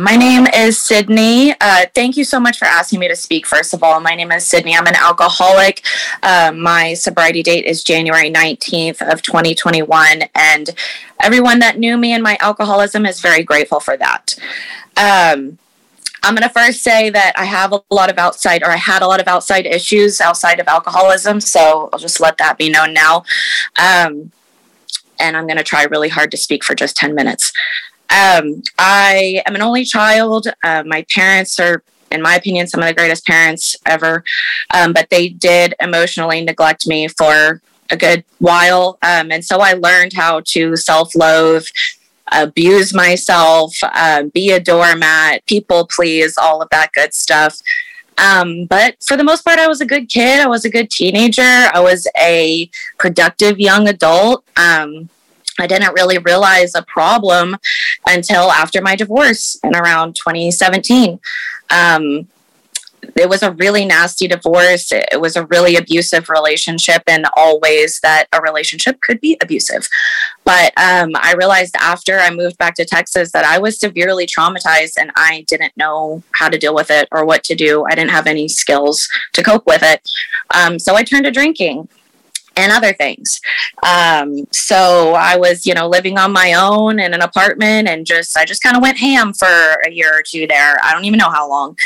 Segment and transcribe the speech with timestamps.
[0.00, 1.52] My name is Sidney.
[1.60, 3.46] Uh, thank you so much for asking me to speak.
[3.46, 4.74] First of all, my name is Sidney.
[4.74, 5.84] I'm an alcoholic.
[6.22, 10.70] Uh, my sobriety date is January 19th of 2021, and
[11.22, 14.36] everyone that knew me and my alcoholism is very grateful for that.
[14.96, 15.58] Um,
[16.22, 19.02] I'm going to first say that I have a lot of outside, or I had
[19.02, 21.42] a lot of outside issues outside of alcoholism.
[21.42, 23.24] So I'll just let that be known now.
[23.78, 24.32] Um,
[25.18, 27.52] and I'm going to try really hard to speak for just 10 minutes.
[28.10, 30.48] Um, I am an only child.
[30.64, 34.24] Uh, my parents are, in my opinion, some of the greatest parents ever,
[34.74, 38.98] um, but they did emotionally neglect me for a good while.
[39.02, 41.66] Um, and so I learned how to self loathe,
[42.32, 47.60] abuse myself, uh, be a doormat, people please, all of that good stuff.
[48.18, 50.40] Um, but for the most part, I was a good kid.
[50.40, 51.42] I was a good teenager.
[51.42, 52.68] I was a
[52.98, 54.44] productive young adult.
[54.56, 55.08] Um,
[55.60, 57.56] I didn't really realize a problem
[58.06, 61.20] until after my divorce in around 2017.
[61.70, 62.28] Um,
[63.16, 64.92] it was a really nasty divorce.
[64.92, 69.88] It was a really abusive relationship in all ways that a relationship could be abusive.
[70.44, 74.94] But um, I realized after I moved back to Texas that I was severely traumatized
[74.98, 77.84] and I didn't know how to deal with it or what to do.
[77.90, 80.08] I didn't have any skills to cope with it.
[80.54, 81.88] Um, so I turned to drinking
[82.60, 83.40] and other things.
[83.82, 88.36] Um, so I was, you know, living on my own in an apartment and just,
[88.36, 89.46] I just kind of went ham for
[89.86, 90.76] a year or two there.
[90.82, 91.76] I don't even know how long.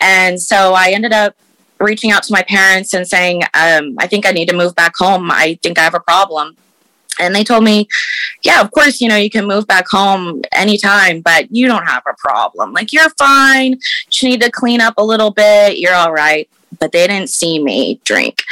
[0.00, 1.36] And so I ended up
[1.78, 4.94] reaching out to my parents and saying, um, I think I need to move back
[4.96, 5.30] home.
[5.30, 6.56] I think I have a problem.
[7.18, 7.88] And they told me,
[8.42, 12.02] yeah, of course, you know, you can move back home anytime, but you don't have
[12.06, 12.74] a problem.
[12.74, 13.78] Like, you're fine.
[14.12, 15.78] You need to clean up a little bit.
[15.78, 18.42] You're all right but they didn't see me drink.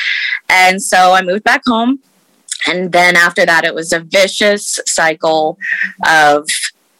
[0.48, 2.00] And so I moved back home.
[2.66, 5.58] And then after that, it was a vicious cycle
[6.08, 6.48] of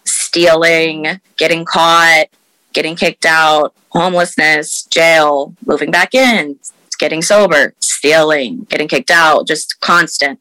[0.04, 2.26] stealing, getting caught,
[2.72, 6.58] getting kicked out, homelessness, jail, moving back in,
[6.98, 10.38] getting sober, stealing, getting kicked out, just constant.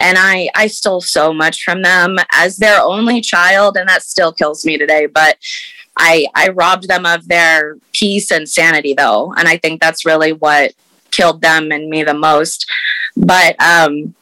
[0.00, 4.32] And I, I stole so much from them as their only child, and that still
[4.32, 5.06] kills me today.
[5.06, 5.38] But
[5.98, 9.34] I, I robbed them of their peace and sanity though.
[9.36, 10.72] And I think that's really what
[11.10, 12.70] killed them and me the most.
[13.16, 14.14] But um,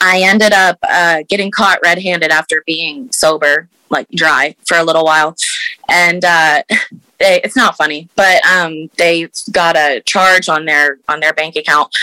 [0.00, 4.84] I ended up uh, getting caught red handed after being sober, like dry for a
[4.84, 5.36] little while.
[5.88, 6.62] And uh,
[7.18, 11.56] they, it's not funny, but um, they got a charge on their on their bank
[11.56, 11.94] account,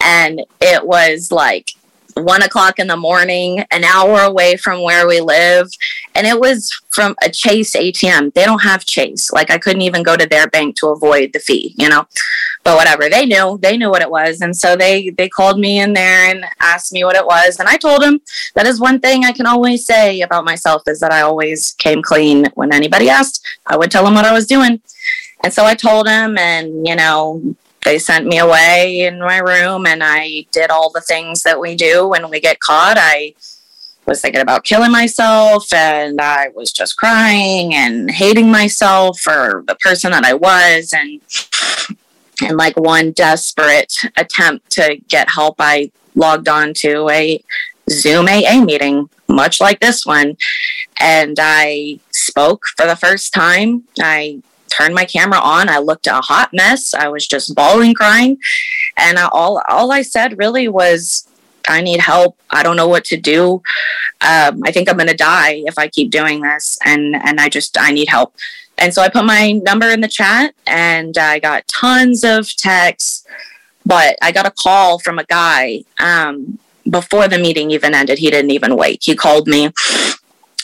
[0.00, 1.72] and it was like
[2.20, 5.68] one o'clock in the morning, an hour away from where we live.
[6.14, 8.34] And it was from a Chase ATM.
[8.34, 9.32] They don't have Chase.
[9.32, 12.06] Like I couldn't even go to their bank to avoid the fee, you know.
[12.62, 14.42] But whatever, they knew, they knew what it was.
[14.42, 17.58] And so they they called me in there and asked me what it was.
[17.58, 18.20] And I told them
[18.54, 22.02] that is one thing I can always say about myself is that I always came
[22.02, 23.46] clean when anybody asked.
[23.66, 24.82] I would tell them what I was doing.
[25.42, 27.54] And so I told him, and you know,
[27.84, 31.74] they sent me away in my room and I did all the things that we
[31.74, 32.96] do when we get caught.
[32.98, 33.34] I
[34.06, 39.76] was thinking about killing myself and I was just crying and hating myself for the
[39.76, 41.20] person that I was and
[42.42, 47.42] in like one desperate attempt to get help I logged on to a
[47.90, 50.36] Zoom AA meeting much like this one
[50.98, 53.84] and I spoke for the first time.
[54.00, 55.68] I turned my camera on.
[55.68, 56.94] I looked a hot mess.
[56.94, 58.38] I was just bawling, crying,
[58.96, 61.28] and I, all all I said really was,
[61.68, 62.38] "I need help.
[62.50, 63.62] I don't know what to do.
[64.20, 67.48] Um, I think I'm going to die if I keep doing this, and and I
[67.48, 68.34] just I need help."
[68.78, 73.26] And so I put my number in the chat, and I got tons of texts.
[73.84, 78.18] But I got a call from a guy um, before the meeting even ended.
[78.18, 79.02] He didn't even wait.
[79.02, 79.70] He called me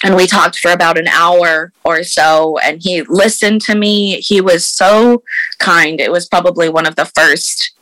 [0.05, 4.41] and we talked for about an hour or so and he listened to me he
[4.41, 5.23] was so
[5.59, 7.73] kind it was probably one of the first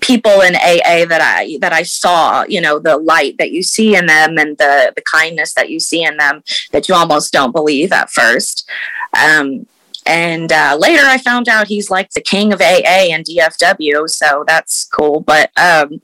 [0.00, 3.94] people in AA that I that I saw, you know, the light that you see
[3.94, 6.42] in them and the the kindness that you see in them
[6.72, 8.68] that you almost don't believe at first.
[9.12, 9.66] Um,
[10.08, 14.42] and uh, later I found out he's like the king of AA and DFW, so
[14.46, 15.20] that's cool.
[15.20, 16.00] But um,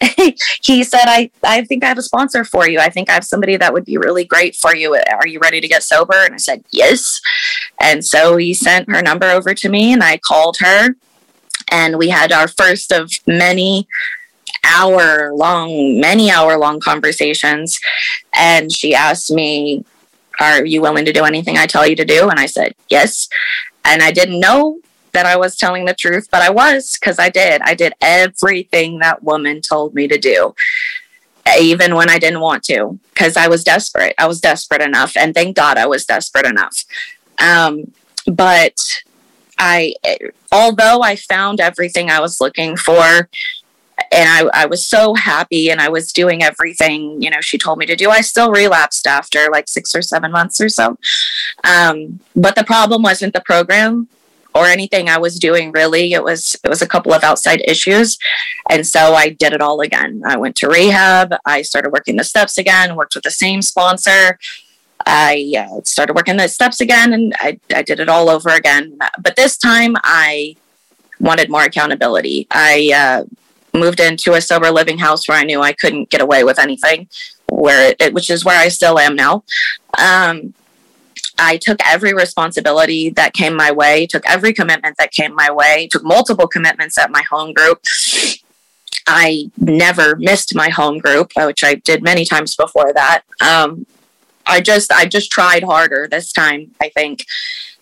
[0.62, 2.78] he said, I, I think I have a sponsor for you.
[2.78, 4.94] I think I have somebody that would be really great for you.
[4.94, 6.14] Are you ready to get sober?
[6.14, 7.20] And I said, Yes.
[7.80, 10.90] And so he sent her number over to me, and I called her,
[11.72, 13.88] and we had our first of many
[14.64, 17.80] hour long, many hour long conversations.
[18.32, 19.84] And she asked me,
[20.40, 22.28] are you willing to do anything I tell you to do?
[22.28, 23.28] And I said, Yes.
[23.84, 24.80] And I didn't know
[25.12, 27.60] that I was telling the truth, but I was because I did.
[27.62, 30.54] I did everything that woman told me to do.
[31.58, 34.14] even when I didn't want to, because I was desperate.
[34.18, 36.84] I was desperate enough, and thank God I was desperate enough.
[37.38, 37.92] Um,
[38.26, 38.76] but
[39.58, 39.94] I,
[40.52, 43.28] although I found everything I was looking for,
[44.12, 47.78] and I, I was so happy and I was doing everything, you know, she told
[47.78, 48.10] me to do.
[48.10, 50.98] I still relapsed after like six or seven months or so.
[51.64, 54.08] Um, but the problem wasn't the program
[54.52, 56.12] or anything I was doing really.
[56.12, 58.18] It was it was a couple of outside issues.
[58.68, 60.22] And so I did it all again.
[60.26, 64.38] I went to rehab, I started working the steps again, worked with the same sponsor.
[65.06, 68.98] I uh, started working the steps again and I, I did it all over again.
[69.22, 70.56] But this time I
[71.20, 72.48] wanted more accountability.
[72.50, 73.24] I uh,
[73.74, 77.08] moved into a sober living house where I knew I couldn't get away with anything,
[77.48, 79.44] where it, which is where I still am now.
[79.98, 80.54] Um,
[81.38, 85.88] I took every responsibility that came my way, took every commitment that came my way,
[85.90, 87.82] took multiple commitments at my home group.
[89.06, 93.22] I never missed my home group, which I did many times before that.
[93.40, 93.86] Um,
[94.46, 97.24] I just I just tried harder this time, I think.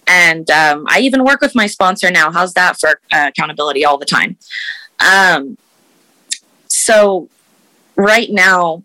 [0.07, 2.31] And um, I even work with my sponsor now.
[2.31, 4.39] How's that for uh, accountability all the time?
[5.01, 5.59] Um,
[6.79, 7.29] so
[7.97, 8.83] right now,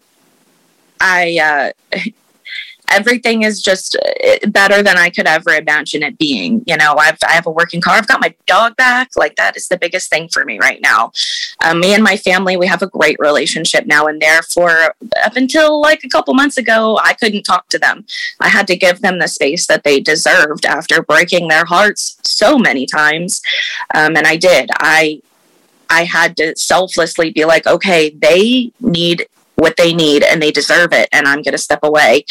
[0.99, 1.99] I uh,
[2.89, 6.63] everything is just uh, better than I could ever imagine it being.
[6.65, 7.95] You know, I've I have a working car.
[7.95, 9.11] I've got my dog back.
[9.15, 11.11] Like that is the biggest thing for me right now.
[11.63, 15.79] Um, me and my family, we have a great relationship now, and therefore, up until
[15.81, 18.05] like a couple months ago, I couldn't talk to them.
[18.39, 22.57] I had to give them the space that they deserved after breaking their hearts so
[22.57, 23.41] many times,
[23.93, 24.69] um, and I did.
[24.79, 25.21] I
[25.93, 30.91] I had to selflessly be like, okay, they need what they need and they deserve
[30.91, 32.25] it and I'm going to step away.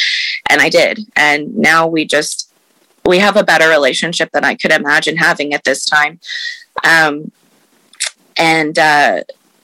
[0.51, 0.99] And I did.
[1.17, 2.53] And now we just
[3.05, 6.21] we have a better relationship than I could imagine having at this time.
[6.85, 7.33] Um
[8.37, 9.23] and uh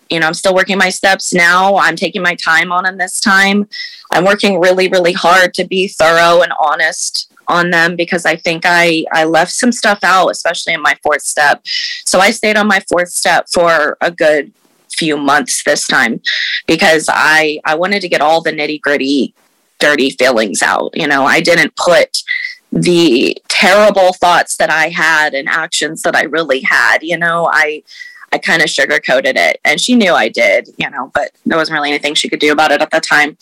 [0.09, 1.77] you know, I'm still working my steps now.
[1.77, 3.69] I'm taking my time on them this time.
[4.11, 8.63] I'm working really, really hard to be thorough and honest on them because I think
[8.67, 11.63] I I left some stuff out, especially in my fourth step.
[12.05, 14.53] So I stayed on my fourth step for a good
[14.91, 16.21] few months this time
[16.67, 19.35] because I I wanted to get all the nitty gritty,
[19.79, 20.91] dirty feelings out.
[20.95, 22.23] You know, I didn't put
[22.71, 26.99] the terrible thoughts that I had and actions that I really had.
[27.03, 27.83] You know, I
[28.31, 30.69] I kind of sugarcoated it, and she knew I did.
[30.77, 33.39] You know, but there wasn't really anything she could do about it at the time.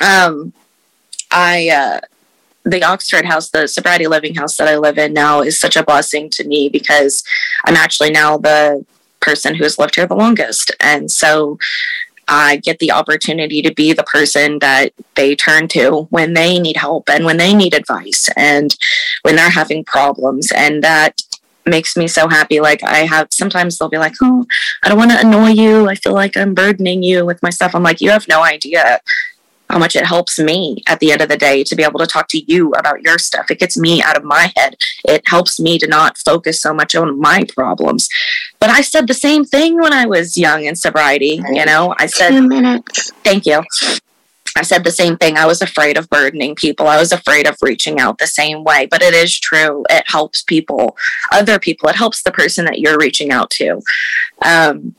[0.00, 0.52] Um,
[1.30, 2.00] I uh,
[2.64, 5.84] the Oxford house, the sobriety living house that I live in now, is such a
[5.84, 7.24] blessing to me because
[7.64, 8.84] I'm actually now the
[9.20, 10.70] person who has lived here the longest.
[10.80, 11.58] And so
[12.28, 16.76] I get the opportunity to be the person that they turn to when they need
[16.76, 18.74] help and when they need advice and
[19.22, 20.52] when they're having problems.
[20.52, 21.22] And that
[21.66, 22.60] makes me so happy.
[22.60, 24.46] Like I have sometimes they'll be like, Oh,
[24.82, 25.88] I don't want to annoy you.
[25.88, 27.74] I feel like I'm burdening you with my stuff.
[27.74, 29.00] I'm like, you have no idea
[29.70, 32.06] how much it helps me at the end of the day to be able to
[32.06, 33.50] talk to you about your stuff.
[33.50, 34.76] It gets me out of my head.
[35.04, 38.08] It helps me to not focus so much on my problems.
[38.58, 41.40] But I said the same thing when I was young in sobriety.
[41.52, 43.12] You know, I said, Two minutes.
[43.24, 43.62] Thank you.
[44.56, 45.36] I said the same thing.
[45.36, 46.88] I was afraid of burdening people.
[46.88, 48.86] I was afraid of reaching out the same way.
[48.90, 49.84] But it is true.
[49.88, 50.96] It helps people,
[51.32, 51.88] other people.
[51.88, 53.80] It helps the person that you're reaching out to.
[54.44, 54.96] Um,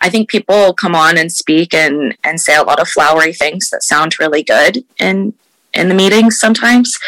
[0.00, 3.70] I think people come on and speak and and say a lot of flowery things
[3.70, 5.34] that sound really good in
[5.74, 6.98] in the meetings sometimes.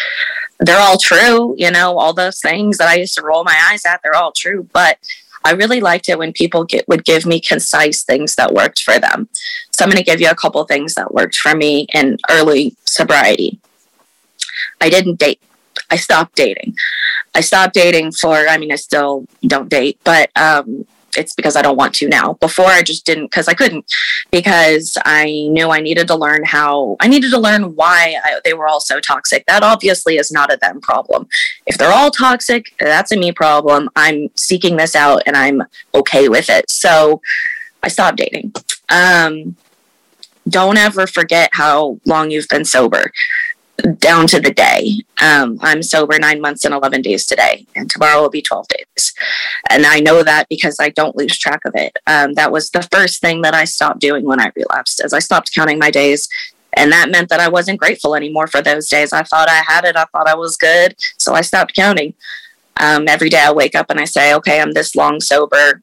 [0.58, 3.86] They're all true, you know, all those things that I used to roll my eyes
[3.86, 4.98] at, they're all true, but
[5.42, 8.98] I really liked it when people get, would give me concise things that worked for
[8.98, 9.28] them.
[9.72, 12.76] So I'm going to give you a couple things that worked for me in early
[12.84, 13.58] sobriety.
[14.80, 15.40] I didn't date.
[15.90, 16.74] I stopped dating.
[17.34, 20.84] I stopped dating for, I mean, I still don't date, but um,
[21.16, 22.34] it's because I don't want to now.
[22.34, 23.84] Before I just didn't because I couldn't
[24.30, 28.54] because I knew I needed to learn how I needed to learn why I, they
[28.54, 29.44] were all so toxic.
[29.46, 31.28] That obviously is not a them problem.
[31.66, 33.88] If they're all toxic, that's a me problem.
[33.96, 35.62] I'm seeking this out and I'm
[35.94, 36.70] okay with it.
[36.70, 37.20] So
[37.82, 38.52] I stopped dating.
[38.88, 39.56] Um,
[40.48, 43.12] don't ever forget how long you've been sober
[43.98, 45.02] down to the day.
[45.22, 49.14] Um, I'm sober nine months and 11 days today, and tomorrow will be 12 days.
[49.68, 51.96] And I know that because I don't lose track of it.
[52.06, 55.18] Um, that was the first thing that I stopped doing when I relapsed, as I
[55.18, 56.28] stopped counting my days.
[56.74, 59.12] And that meant that I wasn't grateful anymore for those days.
[59.12, 60.94] I thought I had it, I thought I was good.
[61.18, 62.14] So I stopped counting.
[62.80, 65.82] Um, every day I wake up and I say, okay, I'm this long sober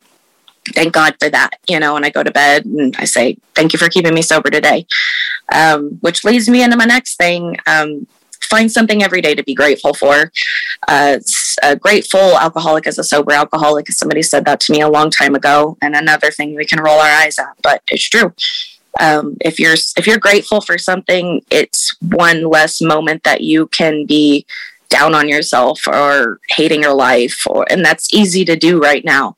[0.74, 3.74] thank God for that, you know, and I go to bed and I say, thank
[3.74, 4.86] you for keeping me sober today.
[5.54, 7.58] Um, which leads me into my next thing.
[7.68, 8.08] Um,
[8.42, 10.32] find something every day to be grateful for.
[10.88, 11.20] Uh,
[11.64, 13.90] a grateful alcoholic is a sober alcoholic.
[13.92, 15.78] Somebody said that to me a long time ago.
[15.82, 18.34] And another thing we can roll our eyes at, but it's true.
[19.00, 24.06] um, if you're if you're grateful for something it's one less moment that you can
[24.06, 24.46] be
[24.90, 29.36] down on yourself or hating your life or and that's easy to do right now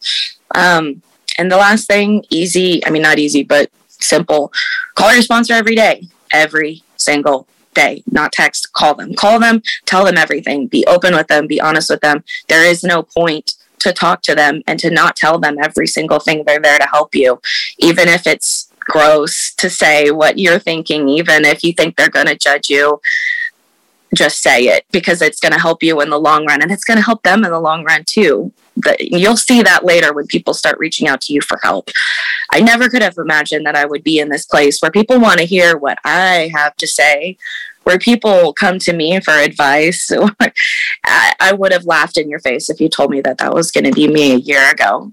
[0.56, 1.02] um,
[1.39, 4.51] and the last thing easy i mean not easy but simple.
[4.96, 8.03] Call your sponsor every day every single day.
[8.10, 9.13] Not text call them.
[9.13, 10.67] Call them tell them everything.
[10.67, 12.24] Be open with them be honest with them.
[12.48, 16.19] There is no point to talk to them and to not tell them every single
[16.19, 17.39] thing they're there to help you.
[17.77, 22.25] Even if it's gross to say what you're thinking even if you think they're going
[22.25, 23.00] to judge you
[24.13, 26.84] just say it because it's going to help you in the long run and it's
[26.84, 30.25] going to help them in the long run too but you'll see that later when
[30.28, 31.89] people start reaching out to you for help
[32.51, 35.39] i never could have imagined that i would be in this place where people want
[35.39, 37.38] to hear what i have to say
[37.84, 40.12] where people come to me for advice
[41.06, 43.72] I, I would have laughed in your face if you told me that that was
[43.72, 45.12] going to be me a year ago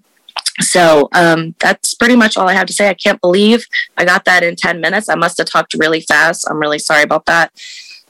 [0.60, 2.88] so um, that's pretty much all I have to say.
[2.88, 5.08] I can't believe I got that in 10 minutes.
[5.08, 6.48] I must have talked really fast.
[6.48, 7.52] I'm really sorry about that.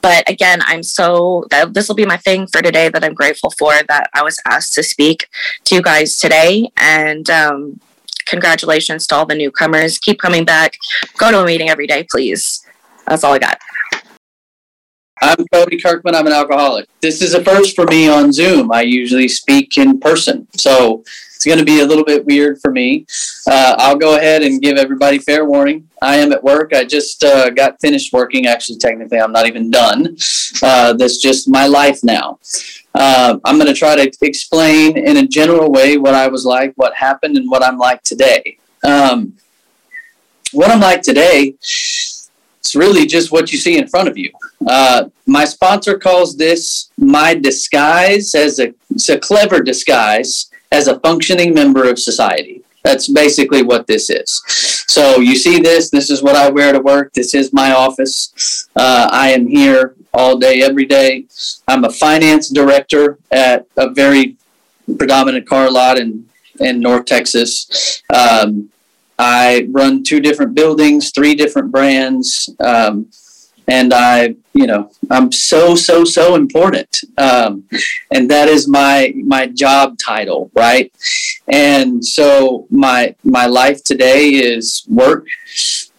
[0.07, 3.73] But again, I'm so this will be my thing for today that I'm grateful for
[3.89, 5.27] that I was asked to speak
[5.65, 6.71] to you guys today.
[6.77, 7.81] And um,
[8.25, 9.99] congratulations to all the newcomers.
[9.99, 10.77] Keep coming back.
[11.19, 12.65] Go to a meeting every day, please.
[13.09, 13.59] That's all I got.
[15.21, 16.15] I'm Cody Kirkman.
[16.15, 16.87] I'm an alcoholic.
[17.01, 18.71] This is a first for me on Zoom.
[18.71, 20.47] I usually speak in person.
[20.57, 21.03] So
[21.37, 23.07] it's going to be a little bit weird for me.
[23.47, 25.89] Uh, I'll go ahead and give everybody fair warning.
[26.01, 26.73] I am at work.
[26.73, 28.47] I just uh, got finished working.
[28.47, 30.17] Actually, technically, I'm not even done.
[30.63, 32.39] Uh, that's just my life now.
[32.95, 36.73] Uh, I'm going to try to explain in a general way what I was like,
[36.77, 38.57] what happened, and what I'm like today.
[38.83, 39.35] Um,
[40.53, 44.31] what I'm like today, it's really just what you see in front of you.
[44.67, 51.01] Uh, my sponsor calls this my disguise as a, it's a clever disguise as a
[51.01, 52.63] functioning member of society.
[52.85, 54.43] That's basically what this is.
[54.97, 55.91] So you see this.
[55.91, 57.13] This is what I wear to work.
[57.13, 58.69] This is my office.
[58.77, 61.25] Uh, I am here all day, every day.
[61.67, 64.37] I'm a finance director at a very
[64.99, 66.29] predominant car lot in
[66.61, 68.03] in North Texas.
[68.15, 68.71] Um,
[69.19, 72.49] I run two different buildings, three different brands.
[72.61, 73.11] Um,
[73.69, 77.65] and I, you know, I'm so so so important, um,
[78.13, 80.93] and that is my my job title, right?
[81.49, 85.27] And so my my life today is work.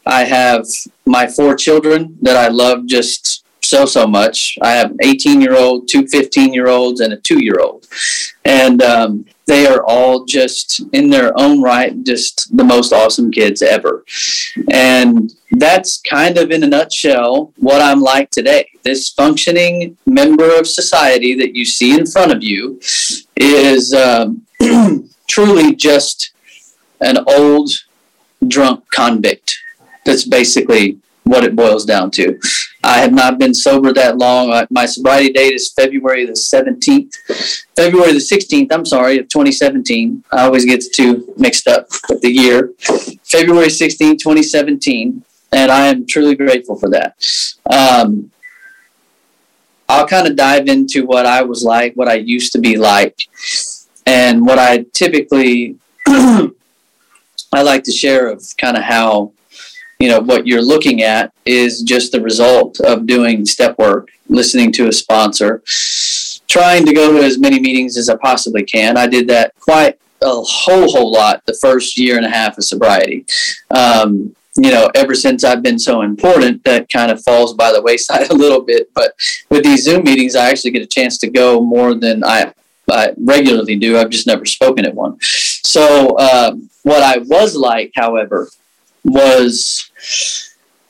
[0.06, 0.66] I have
[1.06, 4.58] my four children that I love just so so much.
[4.62, 7.88] I have an 18 year old, two 15 year olds, and a two year old,
[8.46, 13.62] and um, they are all just in their own right, just the most awesome kids
[13.62, 14.04] ever.
[14.70, 18.70] And that's kind of in a nutshell what I'm like today.
[18.84, 22.80] This functioning member of society that you see in front of you
[23.38, 24.46] is um,
[25.28, 26.32] truly just
[27.00, 27.70] an old
[28.46, 29.58] drunk convict.
[30.06, 32.40] That's basically what it boils down to.
[32.88, 34.66] I have not been sober that long.
[34.70, 37.14] My sobriety date is February the 17th,
[37.76, 40.24] February the 16th, I'm sorry, of 2017.
[40.32, 42.72] I always get the two mixed up with the year.
[43.26, 45.22] February 16th, 2017.
[45.52, 47.18] And I am truly grateful for that.
[47.70, 48.32] Um,
[49.90, 53.28] I'll kind of dive into what I was like, what I used to be like,
[54.06, 55.76] and what I typically
[56.08, 56.52] I
[57.52, 59.34] like to share of kind of how
[60.00, 64.72] you know what you're looking at is just the result of doing step work listening
[64.72, 65.62] to a sponsor
[66.48, 70.00] trying to go to as many meetings as i possibly can i did that quite
[70.22, 73.26] a whole whole lot the first year and a half of sobriety
[73.72, 77.82] um, you know ever since i've been so important that kind of falls by the
[77.82, 79.14] wayside a little bit but
[79.50, 82.52] with these zoom meetings i actually get a chance to go more than i
[82.90, 83.98] I regularly do.
[83.98, 85.18] I've just never spoken at one.
[85.22, 88.50] So, um, what I was like, however,
[89.04, 89.87] was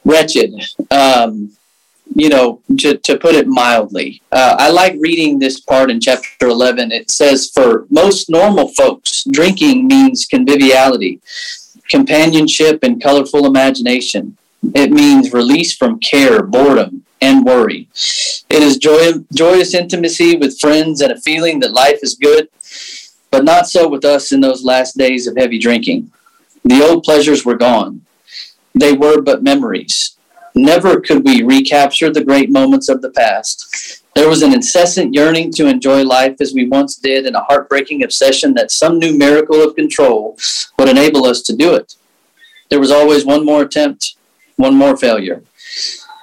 [0.04, 0.54] wretched.
[0.92, 1.52] Um,
[2.16, 4.22] you know, to, to put it mildly.
[4.32, 6.92] Uh, I like reading this part in chapter 11.
[6.92, 11.22] It says, For most normal folks, drinking means conviviality,
[11.90, 14.38] companionship, and colorful imagination.
[14.74, 17.88] It means release from care, boredom, and worry.
[18.50, 22.50] It is joy, joyous intimacy with friends and a feeling that life is good,
[23.32, 26.12] but not so with us in those last days of heavy drinking.
[26.64, 28.02] The old pleasures were gone.
[28.80, 30.18] They were but memories.
[30.54, 34.04] Never could we recapture the great moments of the past.
[34.14, 38.04] There was an incessant yearning to enjoy life as we once did, and a heartbreaking
[38.04, 40.38] obsession that some new miracle of control
[40.78, 41.96] would enable us to do it.
[42.70, 44.16] There was always one more attempt,
[44.58, 45.42] one more failure.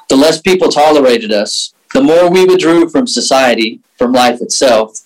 [0.08, 5.00] The less people tolerated us, the more we withdrew from society, from life itself,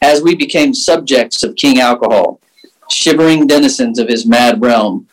[0.00, 2.40] as we became subjects of King Alcohol,
[2.90, 5.06] shivering denizens of his mad realm,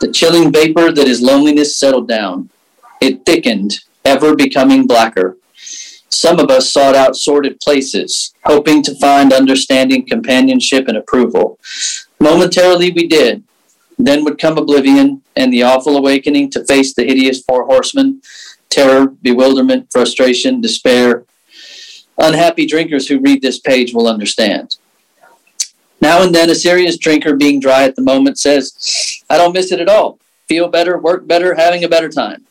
[0.00, 2.50] The chilling vapor that is loneliness settled down.
[3.00, 5.36] It thickened, ever becoming blacker.
[6.08, 11.58] Some of us sought out sordid places, hoping to find understanding, companionship, and approval.
[12.20, 13.42] Momentarily we did.
[13.98, 18.20] Then would come oblivion and the awful awakening to face the hideous four horsemen
[18.68, 21.24] terror, bewilderment, frustration, despair.
[22.18, 24.76] Unhappy drinkers who read this page will understand.
[26.00, 29.72] Now and then, a serious drinker being dry at the moment says, I don't miss
[29.72, 30.18] it at all.
[30.48, 32.46] Feel better, work better, having a better time.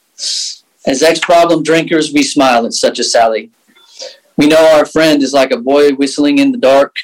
[0.86, 3.52] As ex problem drinkers, we smile at such a sally.
[4.38, 6.98] We know our friend is like a boy whistling in the dark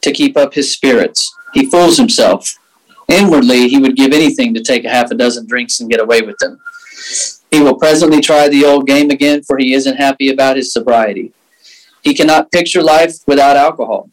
[0.00, 1.34] to keep up his spirits.
[1.52, 2.58] He fools himself.
[3.08, 6.22] Inwardly, he would give anything to take a half a dozen drinks and get away
[6.22, 6.60] with them.
[7.50, 11.32] He will presently try the old game again, for he isn't happy about his sobriety.
[12.02, 14.08] He cannot picture life without alcohol.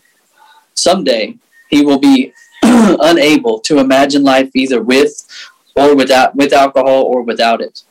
[0.73, 1.35] Someday,
[1.69, 2.33] he will be
[3.01, 5.25] unable to imagine life either with
[5.75, 7.83] or without with alcohol or without it.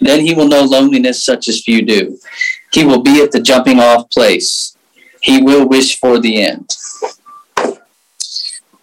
[0.00, 2.18] Then he will know loneliness such as few do.
[2.72, 4.76] He will be at the jumping off place.
[5.20, 6.76] He will wish for the end.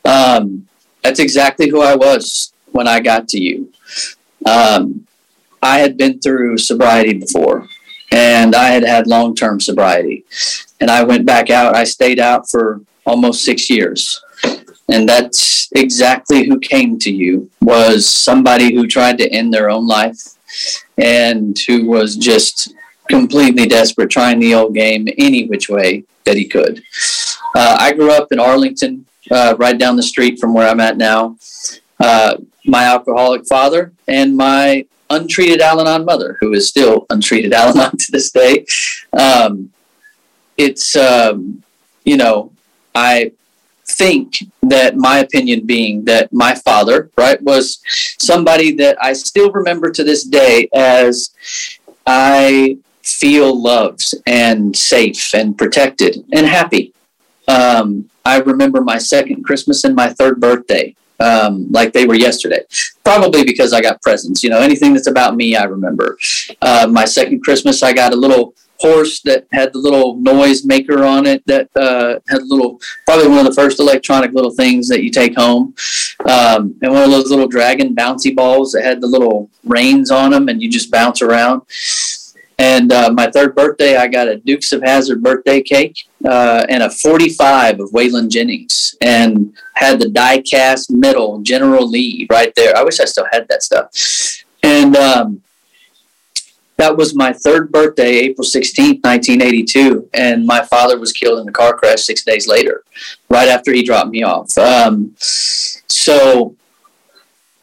[0.03, 0.67] Um,
[1.01, 3.71] that's exactly who I was when I got to you.
[4.45, 5.07] Um,
[5.61, 7.67] I had been through sobriety before,
[8.11, 10.25] and I had had long term sobriety.
[10.81, 11.75] And I went back out.
[11.75, 14.21] I stayed out for almost six years
[14.89, 19.87] and that's exactly who came to you was somebody who tried to end their own
[19.87, 20.35] life
[20.97, 22.73] and who was just
[23.09, 26.81] completely desperate trying the old game any which way that he could.
[27.55, 30.97] Uh, i grew up in arlington uh, right down the street from where i'm at
[30.97, 31.37] now.
[31.99, 38.11] Uh, my alcoholic father and my untreated al-anon mother who is still untreated al-anon to
[38.11, 38.65] this day.
[39.13, 39.71] Um,
[40.57, 41.63] it's um,
[42.03, 42.51] you know
[42.93, 43.31] i
[43.97, 47.81] think that my opinion being that my father, right, was
[48.19, 51.31] somebody that I still remember to this day as
[52.05, 56.93] I feel loved and safe and protected and happy.
[57.47, 62.61] Um, I remember my second Christmas and my third birthday um, like they were yesterday.
[63.03, 64.43] Probably because I got presents.
[64.43, 66.17] You know, anything that's about me, I remember.
[66.61, 71.03] Uh, my second Christmas, I got a little horse that had the little noise maker
[71.03, 75.03] on it that uh, had little probably one of the first electronic little things that
[75.03, 75.73] you take home.
[76.27, 80.31] Um, and one of those little dragon bouncy balls that had the little reins on
[80.31, 81.61] them and you just bounce around.
[82.57, 86.83] And uh, my third birthday i got a Dukes of Hazzard birthday cake uh, and
[86.83, 92.75] a 45 of waylon jennings and had the die cast metal general lee right there.
[92.75, 93.89] I wish i still had that stuff.
[94.63, 95.41] And um,
[96.77, 100.09] that was my third birthday, April 16th, 1982.
[100.13, 102.83] And my father was killed in a car crash six days later,
[103.29, 104.57] right after he dropped me off.
[104.57, 106.55] Um, so,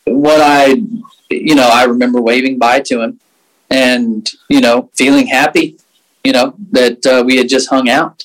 [0.04, 0.76] what I,
[1.30, 3.20] you know, I remember waving bye to him
[3.70, 5.76] and, you know, feeling happy,
[6.24, 8.24] you know, that uh, we had just hung out.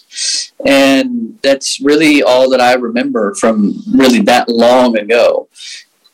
[0.66, 5.50] And that's really all that I remember from really that long ago.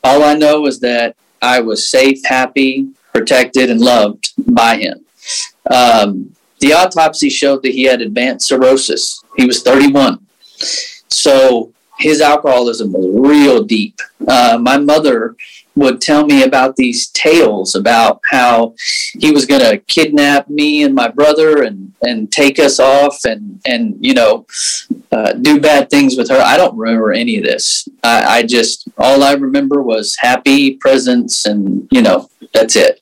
[0.02, 5.04] All I know is that I was safe, happy, protected, and loved by him.
[5.70, 9.22] Um, the autopsy showed that he had advanced cirrhosis.
[9.36, 10.18] He was 31.
[11.08, 14.00] So his alcoholism was real deep.
[14.26, 15.36] Uh, my mother
[15.76, 18.74] would tell me about these tales about how
[19.18, 23.60] he was going to kidnap me and my brother and, and take us off and,
[23.66, 24.46] and you know,
[25.10, 26.40] uh, do bad things with her.
[26.40, 27.88] I don't remember any of this.
[28.02, 33.00] I, I just, all I remember was happy presents and, you know, that's it.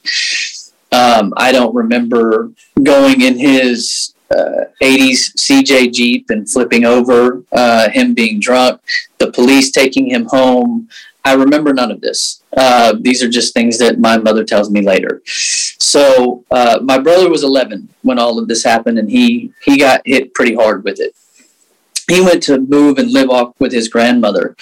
[0.92, 7.90] Um, I don't remember going in his uh, 80s CJ Jeep and flipping over, uh,
[7.90, 8.80] him being drunk,
[9.18, 10.88] the police taking him home.
[11.24, 12.42] I remember none of this.
[12.56, 15.22] Uh, these are just things that my mother tells me later.
[15.24, 20.02] So uh, my brother was 11 when all of this happened, and he he got
[20.04, 21.14] hit pretty hard with it.
[22.08, 24.56] He went to move and live off with his grandmother,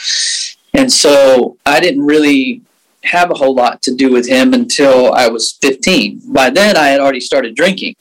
[0.75, 2.63] and so I didn't really
[3.05, 6.21] have a whole lot to do with him until I was 15.
[6.27, 7.97] By then, I had already started drinking.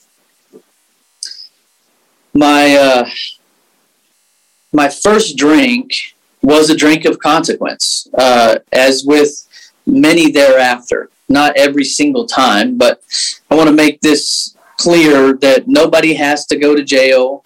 [2.34, 3.10] My uh,
[4.74, 5.94] my first drink
[6.42, 9.48] was a drink of consequence, uh, as with
[9.86, 11.10] many thereafter.
[11.28, 13.04] Not every single time, but
[13.52, 17.46] I want to make this clear that nobody has to go to jail.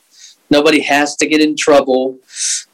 [0.50, 2.20] Nobody has to get in trouble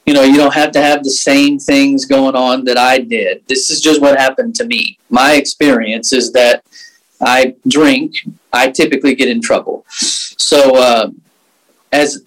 [0.10, 3.44] you know, you don't have to have the same things going on that I did.
[3.48, 4.98] This is just what happened to me.
[5.12, 6.64] My experience is that
[7.22, 8.16] I drink,
[8.52, 9.86] I typically get in trouble.
[9.90, 11.12] So, uh,
[11.92, 12.24] as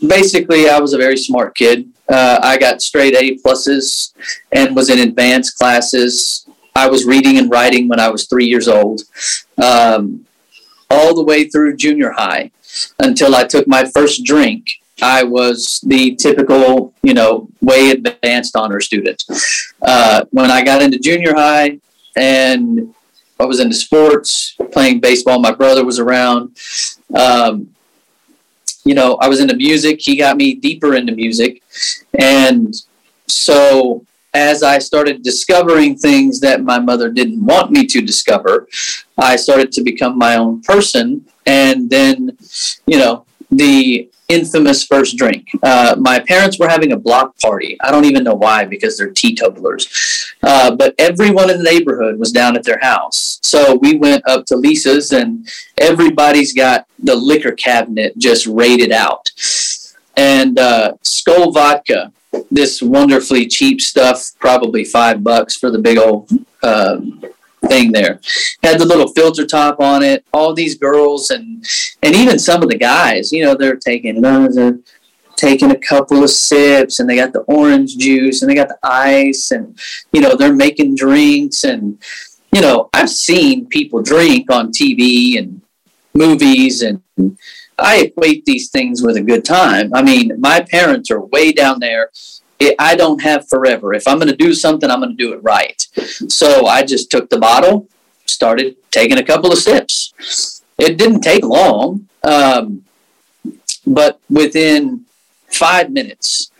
[0.00, 1.86] basically, I was a very smart kid.
[2.08, 4.12] Uh, I got straight A pluses
[4.52, 6.46] and was in advanced classes.
[6.74, 9.02] I was reading and writing when I was three years old,
[9.62, 10.26] um,
[10.90, 12.50] all the way through junior high
[13.00, 14.68] until I took my first drink.
[15.02, 19.24] I was the typical, you know, way advanced honor student.
[19.82, 21.80] Uh, when I got into junior high
[22.16, 22.94] and
[23.38, 26.56] I was into sports, playing baseball, my brother was around.
[27.14, 27.75] Um,
[28.86, 30.00] you know, I was into music.
[30.00, 31.60] He got me deeper into music.
[32.18, 32.72] And
[33.26, 38.68] so as I started discovering things that my mother didn't want me to discover,
[39.18, 41.26] I started to become my own person.
[41.46, 42.38] And then,
[42.86, 45.48] you know, the infamous first drink.
[45.62, 47.76] Uh, my parents were having a block party.
[47.80, 50.34] I don't even know why because they're teetotalers.
[50.42, 53.38] Uh, but everyone in the neighborhood was down at their house.
[53.42, 59.30] So we went up to Lisa's and everybody's got the liquor cabinet just raided out.
[60.16, 62.12] And uh, Skol Vodka,
[62.50, 66.30] this wonderfully cheap stuff, probably five bucks for the big old
[66.62, 67.22] um,
[67.68, 68.20] thing there.
[68.62, 70.24] Had the little filter top on it.
[70.32, 71.64] All these girls and
[72.02, 74.78] and even some of the guys, you know, they're taking uh, they're
[75.36, 78.78] taking a couple of sips and they got the orange juice and they got the
[78.82, 79.78] ice and
[80.12, 82.02] you know they're making drinks and
[82.52, 85.60] you know I've seen people drink on TV and
[86.14, 87.02] movies and
[87.78, 89.90] I equate these things with a good time.
[89.94, 92.10] I mean, my parents are way down there
[92.78, 93.94] I don't have forever.
[93.94, 95.80] If I'm going to do something, I'm going to do it right.
[96.28, 97.88] So I just took the bottle,
[98.26, 100.62] started taking a couple of sips.
[100.78, 102.84] It didn't take long, um,
[103.86, 105.04] but within
[105.50, 106.50] five minutes,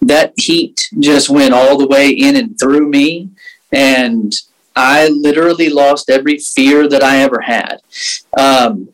[0.00, 3.30] that heat just went all the way in and through me.
[3.72, 4.34] And
[4.74, 7.82] I literally lost every fear that I ever had.
[8.38, 8.88] Um,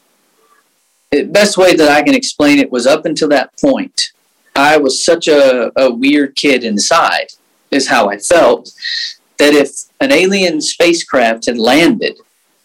[1.28, 4.12] best way that I can explain it was up until that point,
[4.56, 7.28] I was such a, a weird kid inside,
[7.70, 8.72] is how I felt,
[9.38, 12.18] that if an alien spacecraft had landed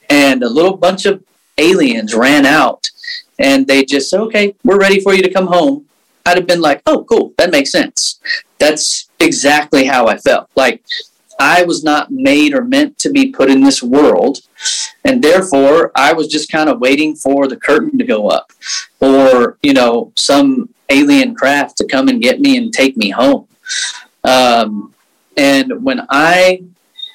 [0.10, 1.24] and a little bunch of
[1.58, 2.90] aliens ran out
[3.40, 5.86] and they just said, okay, we're ready for you to come home,
[6.26, 8.20] I'd have been like, oh, cool, that makes sense.
[8.60, 10.50] That's exactly how I felt.
[10.56, 10.84] Like,
[11.40, 14.42] I was not made or meant to be put in this world.
[15.04, 18.52] And therefore, I was just kind of waiting for the curtain to go up
[19.00, 23.48] or, you know, some alien craft to come and get me and take me home.
[24.24, 24.94] Um,
[25.38, 26.64] and when I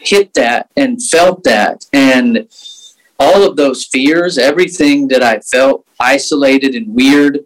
[0.00, 2.48] hit that and felt that, and
[3.18, 7.40] all of those fears, everything that I felt isolated and weird,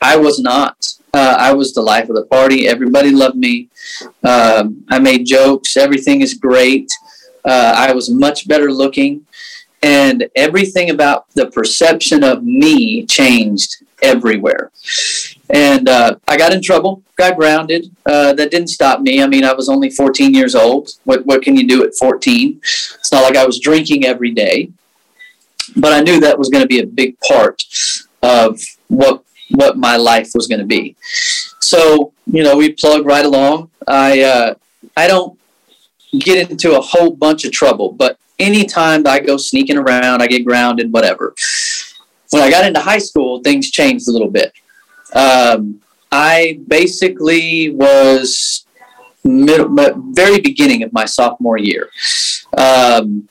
[0.00, 0.86] I was not.
[1.14, 2.68] Uh, I was the life of the party.
[2.68, 3.68] Everybody loved me.
[4.22, 5.76] Um, I made jokes.
[5.76, 6.92] Everything is great.
[7.44, 9.26] Uh, I was much better looking.
[9.82, 14.70] And everything about the perception of me changed everywhere.
[15.50, 17.90] And uh, I got in trouble, got grounded.
[18.04, 19.22] Uh, that didn't stop me.
[19.22, 20.90] I mean, I was only 14 years old.
[21.04, 22.58] What, what can you do at 14?
[22.62, 24.70] It's not like I was drinking every day.
[25.76, 27.62] But I knew that was going to be a big part
[28.22, 30.96] of what what my life was going to be.
[31.60, 33.70] So, you know, we plug right along.
[33.86, 34.54] I uh,
[34.96, 35.38] I don't
[36.18, 40.44] get into a whole bunch of trouble, but anytime I go sneaking around, I get
[40.44, 41.34] grounded, whatever.
[42.30, 44.52] When I got into high school, things changed a little bit.
[45.14, 45.80] Um,
[46.12, 48.66] I basically was
[49.24, 49.66] mid,
[50.14, 51.90] very beginning of my sophomore year.
[52.56, 53.28] Um,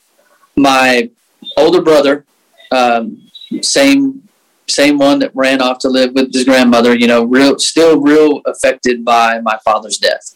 [0.55, 1.09] my
[1.57, 2.25] older brother,
[2.71, 3.21] um,
[3.61, 4.21] same
[4.67, 6.95] same one that ran off to live with his grandmother.
[6.95, 10.33] You know, real still real affected by my father's death.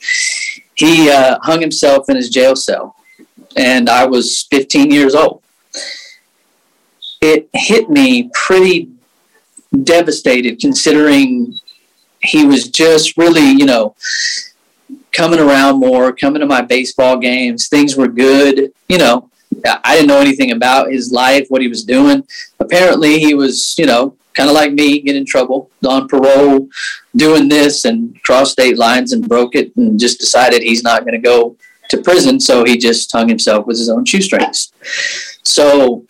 [0.75, 2.95] He uh, hung himself in his jail cell,
[3.55, 5.41] and I was 15 years old.
[7.21, 8.89] It hit me pretty
[9.83, 11.57] devastated considering
[12.21, 13.95] he was just really, you know,
[15.11, 17.67] coming around more, coming to my baseball games.
[17.67, 18.71] Things were good.
[18.87, 19.29] You know,
[19.83, 22.25] I didn't know anything about his life, what he was doing.
[22.59, 26.69] Apparently, he was, you know, kind of like me, get in trouble on parole,
[27.15, 31.13] doing this and crossed state lines and broke it and just decided he's not going
[31.13, 31.55] to go
[31.89, 32.39] to prison.
[32.39, 34.71] So he just hung himself with his own shoestrings.
[35.43, 36.05] So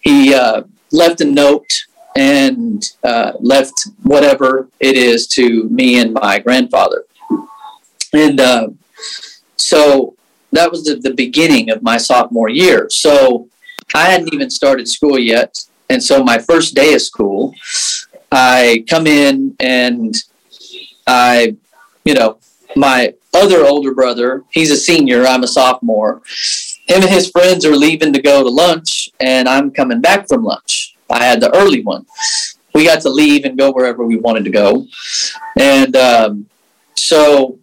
[0.00, 6.38] he uh, left a note and uh, left whatever it is to me and my
[6.38, 7.04] grandfather.
[8.12, 8.68] And uh,
[9.56, 10.14] so
[10.52, 12.86] that was the, the beginning of my sophomore year.
[12.90, 13.48] So
[13.94, 15.58] I hadn't even started school yet.
[15.90, 17.54] And so my first day of school,
[18.30, 20.14] I come in and
[21.06, 21.56] I,
[22.04, 22.38] you know,
[22.76, 26.22] my other older brother, he's a senior, I'm a sophomore.
[26.86, 30.44] Him and his friends are leaving to go to lunch, and I'm coming back from
[30.44, 30.93] lunch.
[31.10, 32.06] I had the early one.
[32.74, 34.86] We got to leave and go wherever we wanted to go.
[35.56, 36.46] And um,
[36.96, 37.58] so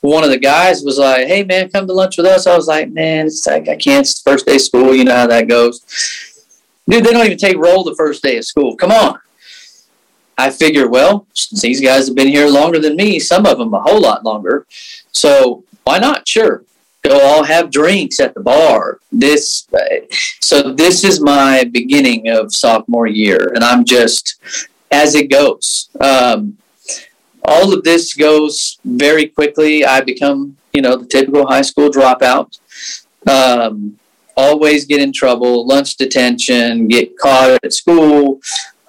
[0.00, 2.66] one of the guys was like, "Hey man, come to lunch with us." I was
[2.66, 4.06] like, "Man, it's like I can't.
[4.06, 4.94] It's first day school.
[4.94, 5.80] You know how that goes."
[6.88, 8.76] Dude, they don't even take roll the first day of school.
[8.76, 9.18] Come on.
[10.36, 11.26] I figure, well,
[11.62, 13.20] these guys have been here longer than me.
[13.20, 14.66] Some of them a whole lot longer.
[15.12, 16.26] So why not?
[16.26, 16.64] Sure,
[17.04, 18.98] go all have drinks at the bar.
[19.12, 19.68] This,
[20.40, 24.36] so this is my beginning of sophomore year, and I'm just
[24.90, 25.90] as it goes.
[26.00, 26.56] Um,
[27.44, 29.84] all of this goes very quickly.
[29.84, 32.58] I become, you know, the typical high school dropout.
[33.28, 33.98] Um,
[34.36, 38.40] always get in trouble, lunch detention, get caught at school,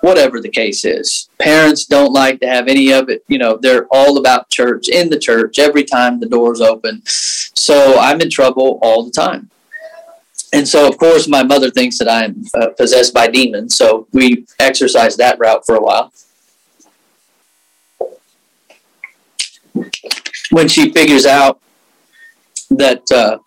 [0.06, 1.30] whatever the case is.
[1.40, 3.24] Parents don't like to have any of it.
[3.28, 7.02] You know, they're all about church, in the church, every time the doors open.
[7.06, 9.50] So I'm in trouble all the time.
[10.54, 13.76] And so, of course, my mother thinks that I'm uh, possessed by demons.
[13.76, 16.14] So we exercised that route for a while.
[20.52, 21.60] When she figures out
[22.72, 23.38] that uh,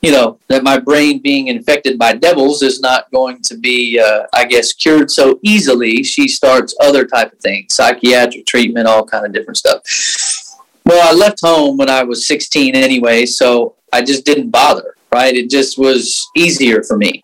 [0.00, 4.22] you know that my brain being infected by devils is not going to be uh,
[4.32, 6.02] i guess cured so easily.
[6.02, 9.82] She starts other type of things psychiatric treatment all kind of different stuff.
[10.84, 15.34] Well i left home when i was 16 anyway so i just didn't bother right?
[15.34, 17.22] It just was easier for me.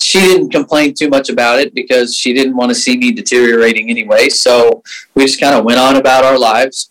[0.00, 3.90] She didn't complain too much about it because she didn't want to see me deteriorating
[3.90, 4.82] anyway so
[5.14, 6.90] we just kind of went on about our lives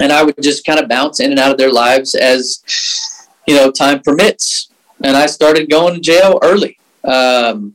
[0.00, 2.62] and I would just kind of bounce in and out of their lives as
[3.46, 4.68] you know time permits.
[5.02, 6.78] And I started going to jail early.
[7.04, 7.74] Um,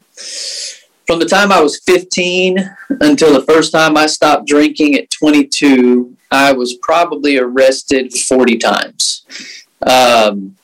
[1.07, 2.57] from the time I was 15
[3.01, 9.25] until the first time I stopped drinking at 22, I was probably arrested 40 times.
[9.85, 10.55] Um,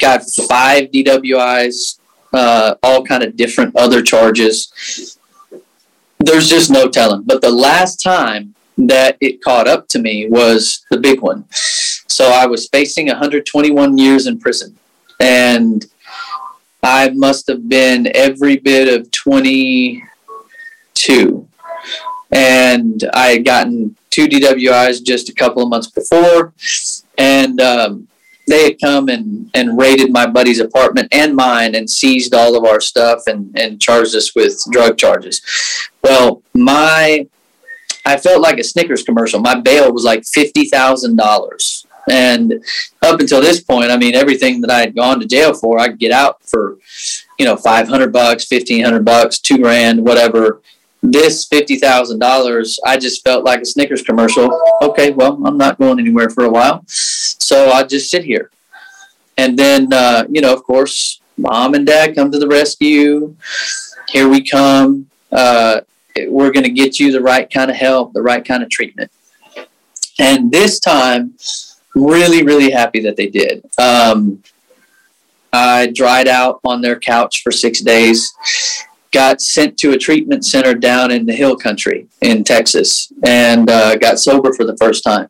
[0.00, 2.00] got five DWIs,
[2.32, 5.18] uh, all kind of different other charges.
[6.18, 7.22] There's just no telling.
[7.22, 11.44] But the last time that it caught up to me was the big one.
[11.50, 14.78] So I was facing 121 years in prison.
[15.20, 15.84] And
[16.82, 21.46] I must have been every bit of 22.
[22.32, 26.54] And I had gotten two DWIs just a couple of months before.
[27.18, 28.08] And um,
[28.46, 32.64] they had come and, and raided my buddy's apartment and mine and seized all of
[32.64, 35.42] our stuff and, and charged us with drug charges.
[36.02, 37.26] Well, my
[38.06, 39.40] I felt like a Snickers commercial.
[39.40, 42.64] My bail was like fifty thousand dollars, and
[43.02, 45.88] up until this point, I mean, everything that I had gone to jail for, I
[45.88, 46.78] could get out for,
[47.38, 50.62] you know, five hundred bucks, fifteen hundred bucks, two grand, whatever.
[51.02, 54.48] This fifty thousand dollars, I just felt like a Snickers commercial.
[54.82, 58.50] Okay, well, I'm not going anywhere for a while, so I just sit here,
[59.36, 63.34] and then uh, you know, of course, mom and dad come to the rescue.
[64.08, 65.10] Here we come.
[65.30, 65.80] Uh,
[66.28, 69.10] we're going to get you the right kind of help, the right kind of treatment.
[70.18, 71.34] And this time,
[71.94, 73.64] really, really happy that they did.
[73.78, 74.42] Um,
[75.52, 78.32] I dried out on their couch for six days,
[79.12, 83.96] got sent to a treatment center down in the hill country in Texas, and uh,
[83.96, 85.28] got sober for the first time.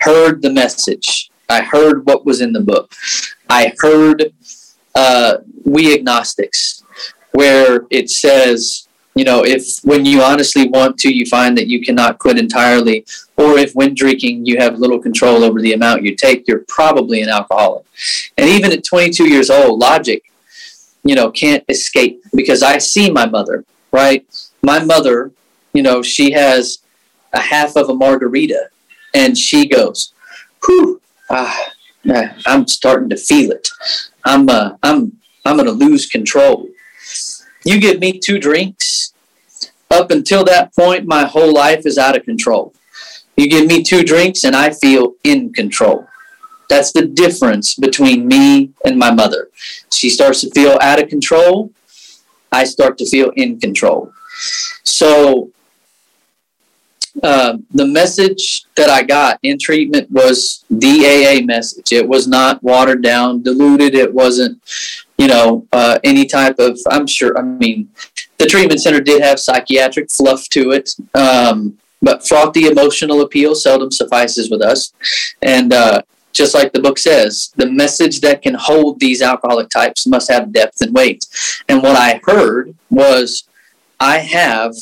[0.00, 1.30] Heard the message.
[1.48, 2.92] I heard what was in the book.
[3.50, 4.32] I heard
[4.94, 6.84] uh, We Agnostics,
[7.32, 8.83] where it says,
[9.14, 13.06] you know, if when you honestly want to, you find that you cannot quit entirely,
[13.36, 17.22] or if when drinking you have little control over the amount you take, you're probably
[17.22, 17.84] an alcoholic.
[18.36, 20.24] And even at 22 years old, logic,
[21.04, 24.26] you know, can't escape because I see my mother, right?
[24.62, 25.30] My mother,
[25.72, 26.78] you know, she has
[27.32, 28.70] a half of a margarita
[29.12, 30.12] and she goes,
[30.64, 31.00] whew,
[31.30, 31.72] ah,
[32.46, 33.68] I'm starting to feel it.
[34.24, 36.68] I'm, uh, I'm, I'm going to lose control.
[37.64, 39.03] You give me two drinks.
[39.94, 42.74] Up until that point, my whole life is out of control.
[43.36, 46.08] You give me two drinks and I feel in control.
[46.68, 49.50] That's the difference between me and my mother.
[49.92, 51.70] She starts to feel out of control.
[52.50, 54.12] I start to feel in control.
[54.82, 55.52] So
[57.22, 61.92] uh, the message that I got in treatment was the AA message.
[61.92, 63.94] It was not watered down, diluted.
[63.94, 64.60] It wasn't,
[65.18, 66.78] you know, uh, any type of.
[66.90, 67.38] I'm sure.
[67.38, 67.90] I mean,
[68.38, 73.90] the treatment center did have psychiatric fluff to it, um, but frothy emotional appeal seldom
[73.90, 74.92] suffices with us.
[75.42, 80.06] And uh, just like the book says, the message that can hold these alcoholic types
[80.06, 81.24] must have depth and weight.
[81.68, 83.44] And what I heard was,
[84.00, 84.74] I have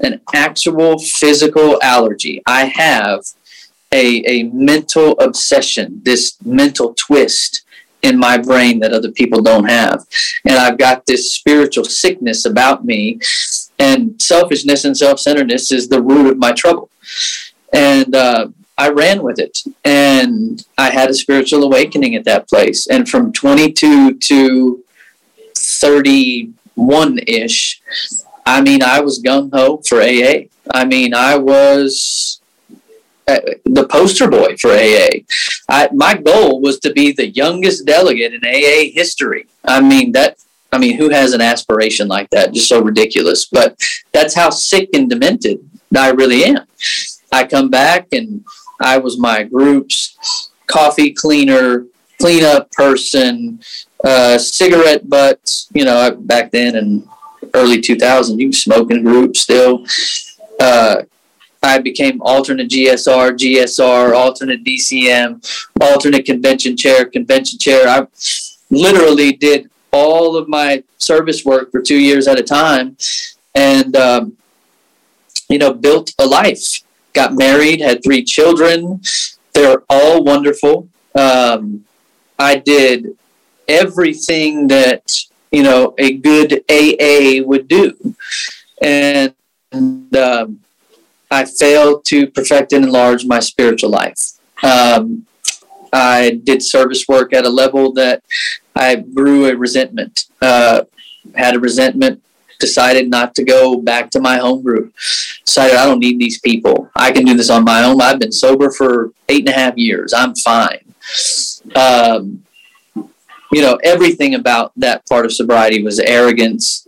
[0.00, 2.42] an actual physical allergy.
[2.46, 3.24] I have
[3.90, 7.62] a, a mental obsession, this mental twist
[8.02, 10.06] in my brain that other people don't have.
[10.46, 13.20] And I've got this spiritual sickness about me,
[13.78, 16.90] and selfishness and self centeredness is the root of my trouble.
[17.72, 22.86] And uh, I ran with it and I had a spiritual awakening at that place.
[22.86, 24.84] And from 22 to
[25.56, 27.80] 31 ish,
[28.46, 30.46] I mean, I was gung ho for AA.
[30.72, 32.37] I mean, I was
[33.64, 35.20] the poster boy for AA.
[35.68, 39.46] I, my goal was to be the youngest delegate in AA history.
[39.64, 40.38] I mean, that
[40.72, 42.52] I mean, who has an aspiration like that?
[42.52, 43.46] Just so ridiculous.
[43.46, 43.80] But
[44.12, 45.60] that's how sick and demented
[45.96, 46.66] I really am.
[47.32, 48.44] I come back and
[48.80, 51.86] I was my group's coffee cleaner,
[52.20, 53.60] cleanup person,
[54.04, 55.68] uh, cigarette butts.
[55.74, 57.08] You know, back then in
[57.54, 59.86] early 2000, you smoke in groups still.
[60.60, 61.02] Uh,
[61.62, 65.44] I became alternate GSR, GSR, alternate DCM,
[65.80, 67.88] alternate convention chair, convention chair.
[67.88, 68.06] I
[68.70, 72.96] literally did all of my service work for two years at a time,
[73.54, 74.36] and um,
[75.48, 76.82] you know, built a life
[77.18, 79.00] got married, had three children.
[79.52, 80.88] They're all wonderful.
[81.14, 81.84] Um,
[82.38, 83.16] I did
[83.66, 85.02] everything that
[85.50, 88.14] you know a good AA would do,
[88.80, 89.34] and
[90.16, 90.60] um,
[91.30, 94.32] I failed to perfect and enlarge my spiritual life.
[94.62, 95.26] Um,
[95.92, 98.22] I did service work at a level that
[98.74, 100.26] I grew a resentment.
[100.40, 100.82] Uh,
[101.34, 102.22] had a resentment
[102.58, 104.92] decided not to go back to my home group.
[105.44, 106.90] Decided I don't need these people.
[106.96, 108.00] I can do this on my own.
[108.00, 110.12] I've been sober for eight and a half years.
[110.12, 110.80] I'm fine.
[111.74, 112.44] Um,
[113.52, 116.86] you know, everything about that part of sobriety was arrogance,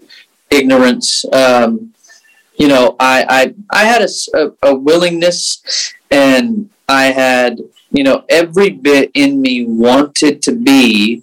[0.51, 1.25] ignorance.
[1.33, 1.95] Um,
[2.61, 7.59] you know, I, I, I had a, a willingness and I had,
[7.91, 11.23] you know, every bit in me wanted to be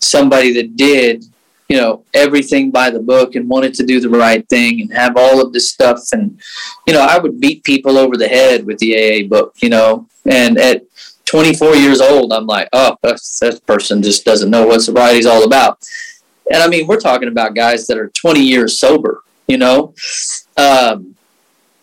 [0.00, 1.24] somebody that did
[1.68, 5.16] you know everything by the book and wanted to do the right thing and have
[5.16, 6.00] all of this stuff.
[6.12, 6.38] And
[6.86, 10.06] you know i would beat people over the head with the aa book you know
[10.26, 10.82] and at
[11.24, 15.44] 24 years old i'm like oh that person just doesn't know what sobriety is all
[15.44, 15.78] about.
[16.52, 19.94] And i mean we're talking about guys that are 20 years sober you know
[20.56, 21.14] um,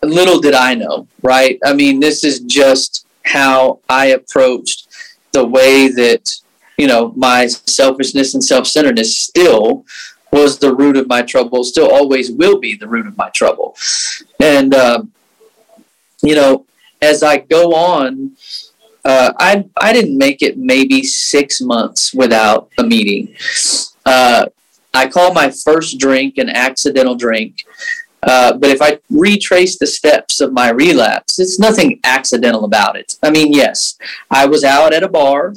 [0.02, 4.88] little did i know right i mean this is just how i approached
[5.32, 6.40] the way that
[6.80, 9.84] you know, my selfishness and self centeredness still
[10.32, 13.76] was the root of my trouble, still always will be the root of my trouble.
[14.40, 15.02] And, uh,
[16.22, 16.64] you know,
[17.02, 18.32] as I go on,
[19.04, 23.36] uh, I, I didn't make it maybe six months without a meeting.
[24.06, 24.46] Uh,
[24.94, 27.66] I call my first drink an accidental drink.
[28.22, 33.16] Uh, but if I retrace the steps of my relapse, it's nothing accidental about it.
[33.22, 33.98] I mean, yes,
[34.30, 35.54] I was out at a bar.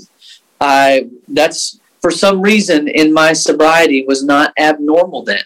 [0.62, 5.44] I that's for some reason in my sobriety was not abnormal then.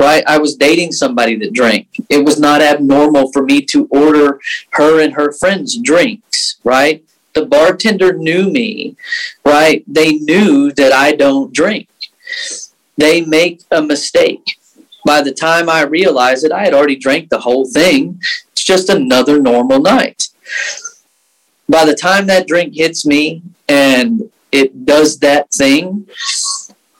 [0.00, 0.24] Right?
[0.26, 1.86] I was dating somebody that drank.
[2.08, 7.04] It was not abnormal for me to order her and her friends drinks, right?
[7.34, 8.96] The bartender knew me,
[9.44, 9.84] right?
[9.86, 11.88] They knew that I don't drink.
[12.96, 14.58] They make a mistake.
[15.04, 18.20] By the time I realized it, I had already drank the whole thing.
[18.52, 20.28] It's just another normal night.
[21.68, 26.08] By the time that drink hits me and it does that thing.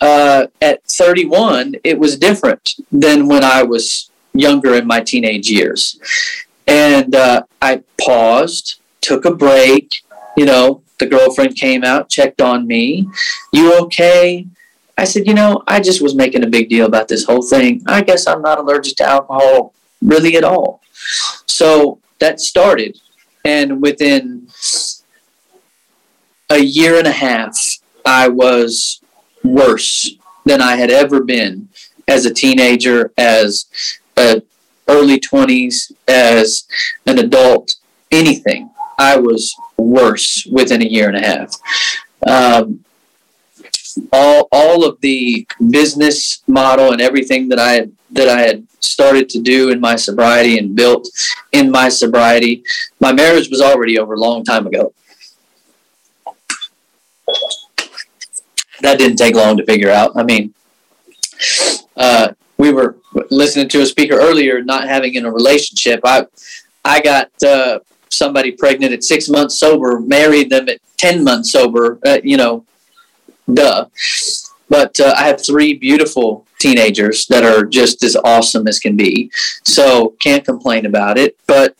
[0.00, 6.00] Uh, at 31, it was different than when I was younger in my teenage years.
[6.66, 9.90] And uh, I paused, took a break.
[10.36, 13.06] You know, the girlfriend came out, checked on me.
[13.52, 14.46] You okay?
[14.98, 17.82] I said, you know, I just was making a big deal about this whole thing.
[17.86, 20.80] I guess I'm not allergic to alcohol really at all.
[21.46, 22.98] So that started.
[23.44, 24.48] And within
[26.50, 27.56] a year and a half,
[28.04, 29.00] I was
[29.42, 30.10] worse
[30.44, 31.68] than I had ever been
[32.06, 33.66] as a teenager, as
[34.16, 34.42] a
[34.88, 36.64] early 20s, as
[37.06, 37.76] an adult,
[38.10, 38.70] anything.
[38.98, 41.56] I was worse within a year and a half.
[42.26, 42.84] Um,
[44.12, 49.28] all, all of the business model and everything that I had, that I had started
[49.30, 51.08] to do in my sobriety and built
[51.52, 52.64] in my sobriety,
[53.00, 54.92] my marriage was already over a long time ago.
[58.82, 60.12] that didn't take long to figure out.
[60.16, 60.52] I mean,
[61.96, 62.96] uh, we were
[63.30, 66.00] listening to a speaker earlier, not having in a relationship.
[66.04, 66.26] I,
[66.84, 67.78] I got uh,
[68.10, 71.98] somebody pregnant at six months sober, married them at ten months sober.
[72.04, 72.64] Uh, you know,
[73.52, 73.86] duh.
[74.68, 79.30] But uh, I have three beautiful teenagers that are just as awesome as can be.
[79.64, 81.36] So can't complain about it.
[81.46, 81.76] But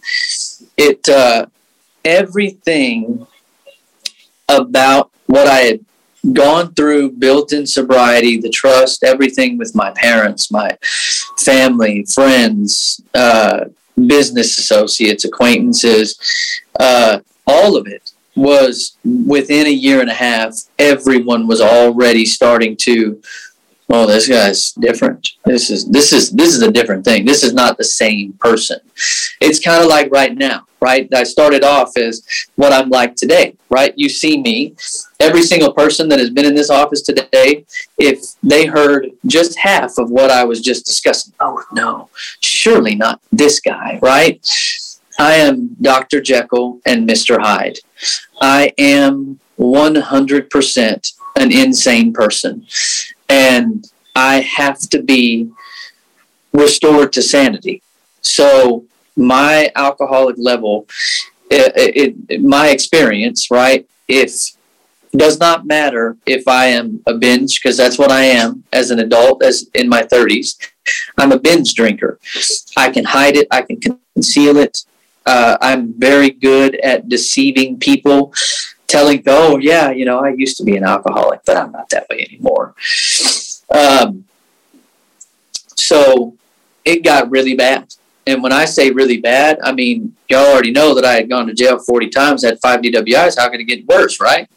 [0.77, 1.47] it uh,
[2.05, 3.27] everything
[4.49, 5.85] about what I had
[6.33, 10.77] gone through built in sobriety, the trust, everything with my parents, my
[11.39, 13.65] family, friends, uh,
[14.07, 16.19] business associates, acquaintances.
[16.79, 22.77] Uh, all of it was within a year and a half, everyone was already starting
[22.79, 23.21] to,
[23.91, 25.33] oh, this guy's different.
[25.45, 27.25] This is this is this is a different thing.
[27.25, 28.81] This is not the same person.
[29.41, 31.13] It's kind of like right now, right?
[31.15, 32.27] I started off as
[32.57, 33.93] what I'm like today, right?
[33.97, 34.77] You see me,
[35.21, 37.67] every single person that has been in this office today,
[37.99, 42.09] if they heard just half of what I was just discussing, oh no,
[42.41, 44.41] surely not this guy, right?
[45.19, 46.21] I am Dr.
[46.21, 47.39] Jekyll and Mr.
[47.41, 47.79] Hyde.
[48.41, 52.67] I am 100% an insane person.
[53.29, 55.51] And I have to be
[56.53, 57.83] restored to sanity.
[58.21, 58.85] So,
[59.17, 60.87] my alcoholic level,
[61.51, 63.87] it, it, my experience, right?
[64.09, 64.55] If
[65.15, 68.99] does not matter if I am a binge because that's what I am as an
[68.99, 70.57] adult, as in my 30s.
[71.19, 72.19] I'm a binge drinker.
[72.77, 73.47] I can hide it.
[73.51, 73.79] I can
[74.15, 74.85] conceal it.
[75.25, 78.35] Uh, I'm very good at deceiving people,
[78.87, 82.07] telling, oh, yeah, you know, I used to be an alcoholic, but I'm not that
[82.11, 82.75] way anymore.
[83.71, 84.25] Um,
[85.77, 86.37] so
[86.85, 87.95] it got really bad.
[88.27, 91.47] And when I say really bad, I mean, y'all already know that I had gone
[91.49, 93.39] to jail 40 times, had five DWIs.
[93.39, 94.49] How could it get worse, right?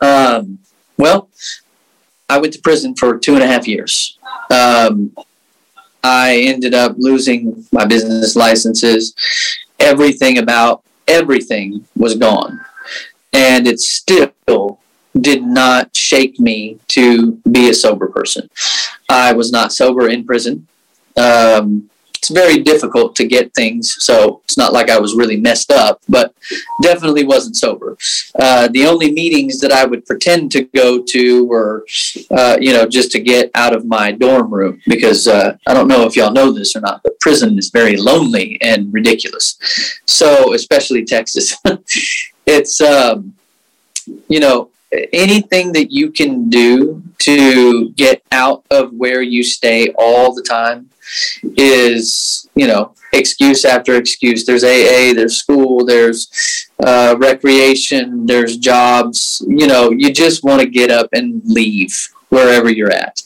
[0.00, 0.58] Um,
[0.98, 1.30] well,
[2.28, 4.18] I went to prison for two and a half years.
[4.50, 5.16] Um,
[6.02, 9.14] I ended up losing my business licenses
[9.78, 12.64] everything about everything was gone.
[13.32, 14.78] And it still
[15.20, 18.48] did not shake me to be a sober person.
[19.08, 20.66] I was not sober in prison.
[21.16, 21.90] Um,
[22.24, 23.96] it's very difficult to get things.
[24.02, 26.34] So it's not like I was really messed up, but
[26.80, 27.98] definitely wasn't sober.
[28.40, 31.84] Uh, the only meetings that I would pretend to go to were,
[32.30, 35.86] uh, you know, just to get out of my dorm room because uh, I don't
[35.86, 39.58] know if y'all know this or not, but prison is very lonely and ridiculous.
[40.06, 41.54] So, especially Texas,
[42.46, 43.34] it's, um,
[44.28, 44.70] you know,
[45.12, 50.88] anything that you can do to get out of where you stay all the time
[51.56, 54.44] is you know excuse after excuse.
[54.44, 59.44] There's aa there's school there's uh, recreation there's jobs.
[59.46, 63.22] You know you just want to get up and leave wherever you're at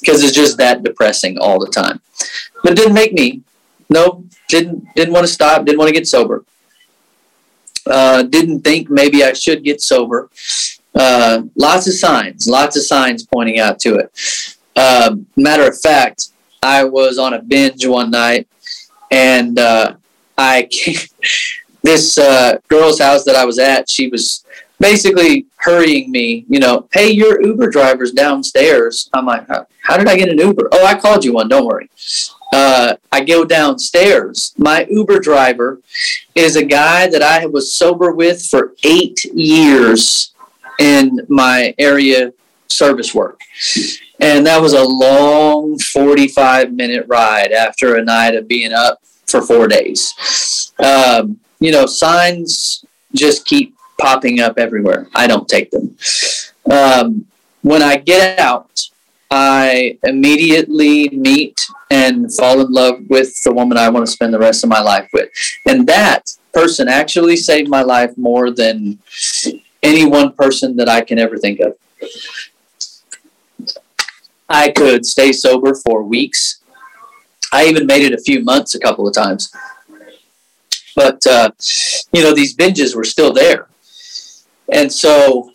[0.00, 2.00] because it's just that depressing all the time.
[2.62, 3.42] But it didn't make me.
[3.90, 5.64] No didn't didn't want to stop.
[5.64, 6.44] Didn't want to get sober.
[7.86, 10.28] Uh, didn't think maybe i should get sober.
[10.94, 14.10] Uh, lots of signs lots of signs pointing out to it.
[14.74, 16.30] Uh, matter of fact
[16.66, 18.48] I was on a binge one night,
[19.12, 19.94] and uh,
[20.36, 20.68] I
[21.82, 23.88] this uh, girl's house that I was at.
[23.88, 24.44] She was
[24.80, 26.44] basically hurrying me.
[26.48, 29.08] You know, hey, your Uber driver's downstairs.
[29.14, 30.68] I'm like, how, how did I get an Uber?
[30.72, 31.48] Oh, I called you one.
[31.48, 31.88] Don't worry.
[32.52, 34.52] Uh, I go downstairs.
[34.58, 35.80] My Uber driver
[36.34, 40.32] is a guy that I was sober with for eight years
[40.80, 42.32] in my area
[42.68, 43.40] service work.
[44.20, 49.42] And that was a long 45 minute ride after a night of being up for
[49.42, 50.72] four days.
[50.78, 55.08] Um, you know, signs just keep popping up everywhere.
[55.14, 55.96] I don't take them.
[56.70, 57.26] Um,
[57.62, 58.70] when I get out,
[59.30, 64.38] I immediately meet and fall in love with the woman I want to spend the
[64.38, 65.28] rest of my life with.
[65.66, 68.98] And that person actually saved my life more than
[69.82, 71.74] any one person that I can ever think of.
[74.48, 76.60] I could stay sober for weeks.
[77.52, 79.52] I even made it a few months a couple of times.
[80.94, 81.50] But, uh,
[82.12, 83.68] you know, these binges were still there.
[84.72, 85.52] And so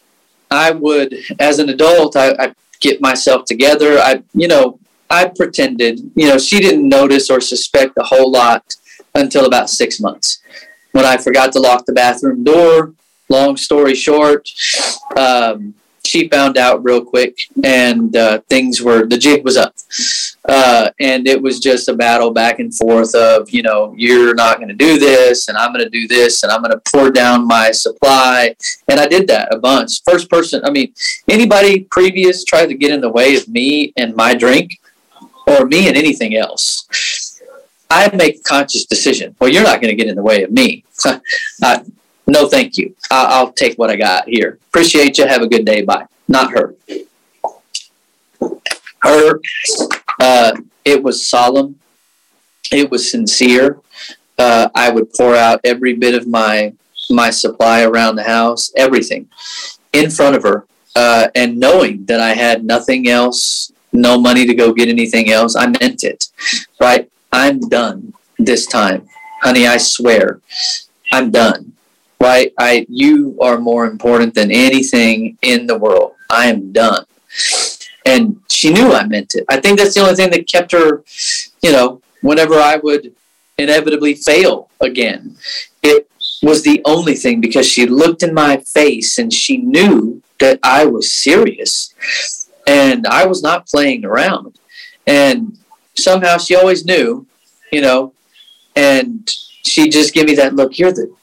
[0.49, 3.97] I would, as an adult, I, I get myself together.
[3.97, 4.79] I, you know,
[5.09, 8.75] I pretended, you know, she didn't notice or suspect a whole lot
[9.15, 10.41] until about six months
[10.91, 12.93] when I forgot to lock the bathroom door.
[13.29, 14.49] Long story short,
[15.17, 15.73] um,
[16.11, 19.73] she found out real quick, and uh, things were the jig was up,
[20.49, 24.57] uh, and it was just a battle back and forth of you know you're not
[24.57, 27.11] going to do this, and I'm going to do this, and I'm going to pour
[27.11, 28.53] down my supply,
[28.89, 30.03] and I did that a bunch.
[30.03, 30.93] First person, I mean,
[31.29, 34.81] anybody previous tried to get in the way of me and my drink,
[35.47, 37.39] or me and anything else.
[37.89, 39.35] I make conscious decision.
[39.39, 40.85] Well, you're not going to get in the way of me.
[41.61, 41.83] I,
[42.31, 42.95] no, thank you.
[43.09, 44.57] I'll, I'll take what I got here.
[44.69, 45.27] Appreciate you.
[45.27, 45.81] Have a good day.
[45.81, 46.05] Bye.
[46.27, 46.75] Not her.
[49.01, 49.39] Her,
[50.19, 50.55] uh,
[50.85, 51.79] it was solemn.
[52.71, 53.79] It was sincere.
[54.37, 56.73] Uh, I would pour out every bit of my
[57.09, 59.27] my supply around the house, everything,
[59.91, 60.65] in front of her,
[60.95, 65.57] uh, and knowing that I had nothing else, no money to go get anything else.
[65.57, 66.29] I meant it,
[66.79, 67.11] right?
[67.33, 69.09] I'm done this time,
[69.41, 69.67] honey.
[69.67, 70.39] I swear,
[71.11, 71.73] I'm done.
[72.21, 72.53] Right?
[72.59, 76.13] I you are more important than anything in the world.
[76.29, 77.05] I am done.
[78.05, 79.45] And she knew I meant it.
[79.49, 81.03] I think that's the only thing that kept her,
[81.61, 83.13] you know, whenever I would
[83.57, 85.35] inevitably fail again.
[85.83, 86.09] It
[86.41, 90.85] was the only thing because she looked in my face and she knew that I
[90.85, 91.93] was serious
[92.67, 94.59] and I was not playing around.
[95.05, 95.57] And
[95.95, 97.27] somehow she always knew,
[97.71, 98.13] you know,
[98.75, 99.29] and
[99.63, 100.77] she just gave me that look.
[100.79, 101.13] You're the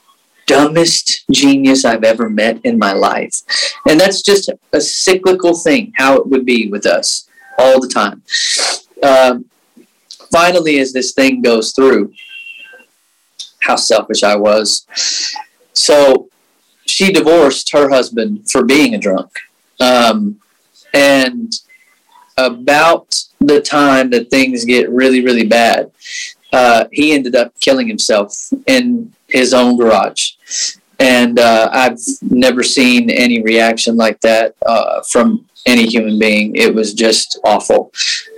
[0.48, 3.34] dumbest genius I've ever met in my life.
[3.88, 7.28] And that's just a cyclical thing, how it would be with us
[7.58, 8.22] all the time.
[9.02, 9.44] Um,
[10.32, 12.12] finally, as this thing goes through,
[13.60, 14.86] how selfish I was.
[15.74, 16.28] So
[16.86, 19.30] she divorced her husband for being a drunk.
[19.78, 20.40] Um,
[20.94, 21.52] and
[22.38, 25.90] about the time that things get really, really bad,
[26.52, 30.32] uh, he ended up killing himself in his own garage.
[30.98, 36.56] And uh, I've never seen any reaction like that uh, from any human being.
[36.56, 37.92] It was just awful.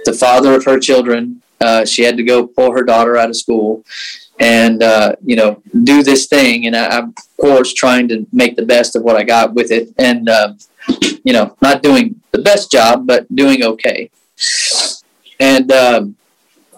[0.05, 3.37] The father of her children, uh, she had to go pull her daughter out of
[3.37, 3.85] school
[4.39, 6.67] and, uh, you know, do this thing.
[6.67, 9.71] And I, am, of course, trying to make the best of what I got with
[9.71, 9.89] it.
[9.99, 10.55] And, uh,
[11.25, 14.11] you know, not doing the best job, but doing okay.
[15.39, 16.17] And, um,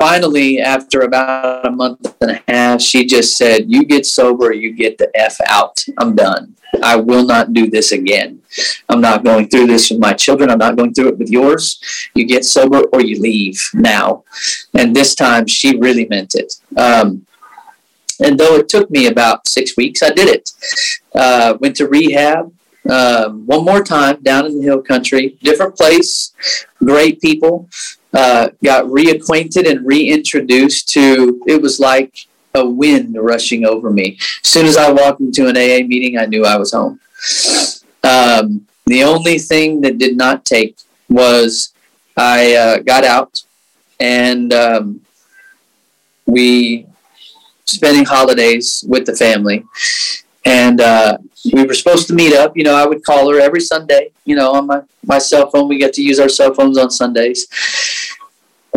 [0.03, 4.73] finally, after about a month and a half, she just said, You get sober, you
[4.73, 5.85] get the F out.
[5.97, 6.57] I'm done.
[6.83, 8.43] I will not do this again.
[8.89, 10.51] I'm not going through this with my children.
[10.51, 11.81] I'm not going through it with yours.
[12.15, 14.25] You get sober or you leave now.
[14.75, 16.55] And this time she really meant it.
[16.77, 17.25] Um,
[18.19, 20.51] and though it took me about six weeks, I did it.
[21.15, 22.53] Uh, went to rehab
[22.91, 26.33] um, one more time down in the hill country, different place,
[26.81, 27.69] great people
[28.15, 34.19] uh, got reacquainted and reintroduced to it was like a wind rushing over me.
[34.45, 37.01] As soon as I walked into an AA meeting, I knew I was home.
[38.05, 40.77] Um, the only thing that did not take
[41.09, 41.73] was
[42.17, 43.43] I uh, got out
[43.99, 45.01] and um,
[46.27, 46.87] we
[47.65, 49.65] spending holidays with the family
[50.45, 51.19] and uh,
[51.53, 52.57] we were supposed to meet up.
[52.57, 54.11] You know, I would call her every Sunday.
[54.25, 55.69] You know, on my my cell phone.
[55.69, 57.47] We get to use our cell phones on Sundays,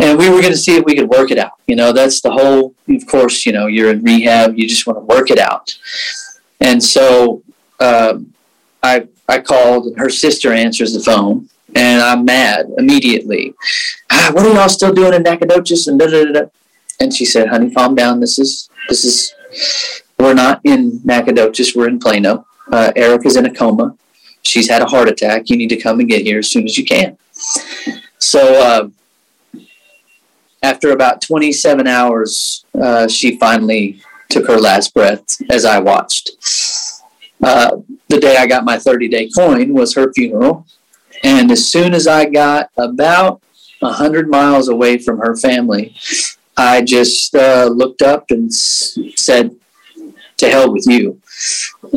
[0.02, 1.54] and we were going to see if we could work it out.
[1.68, 2.76] You know, that's the whole.
[2.90, 4.58] Of course, you know, you're in rehab.
[4.58, 5.78] You just want to work it out,
[6.60, 7.44] and so
[7.80, 8.34] um,
[8.84, 13.54] I I called, and her sister answers the phone, and I'm mad immediately.
[14.12, 15.88] Ah, what are y'all still doing in Nacogdoches?
[15.88, 16.42] And da da da.
[17.00, 18.20] And she said, "Honey, calm down.
[18.20, 19.34] This is this is
[20.20, 21.76] we're not in Nacogdoches.
[21.76, 22.46] We're in Plano.
[22.72, 23.96] Uh, Erica's in a coma.
[24.44, 25.50] She's had a heart attack.
[25.50, 27.18] You need to come and get here as soon as you can.
[28.20, 28.90] So uh,
[30.64, 36.32] after about 27 hours, uh, she finally took her last breath as I watched.
[37.44, 37.78] Uh,
[38.08, 40.66] the day I got my 30 day coin was her funeral.
[41.24, 43.42] And as soon as I got about
[43.80, 45.96] 100 miles away from her family,
[46.58, 49.56] I just uh, looked up and s- said,
[50.38, 51.22] to hell with you.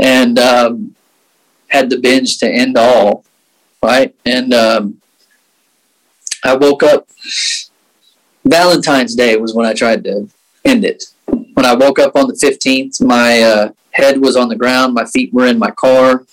[0.00, 0.94] And um,
[1.68, 3.24] had the binge to end all,
[3.82, 4.14] right?
[4.24, 5.00] And um,
[6.44, 7.08] I woke up.
[8.48, 10.28] Valentine's Day was when I tried to
[10.64, 11.04] end it.
[11.26, 15.04] When I woke up on the 15th, my uh, head was on the ground, my
[15.04, 16.24] feet were in my car,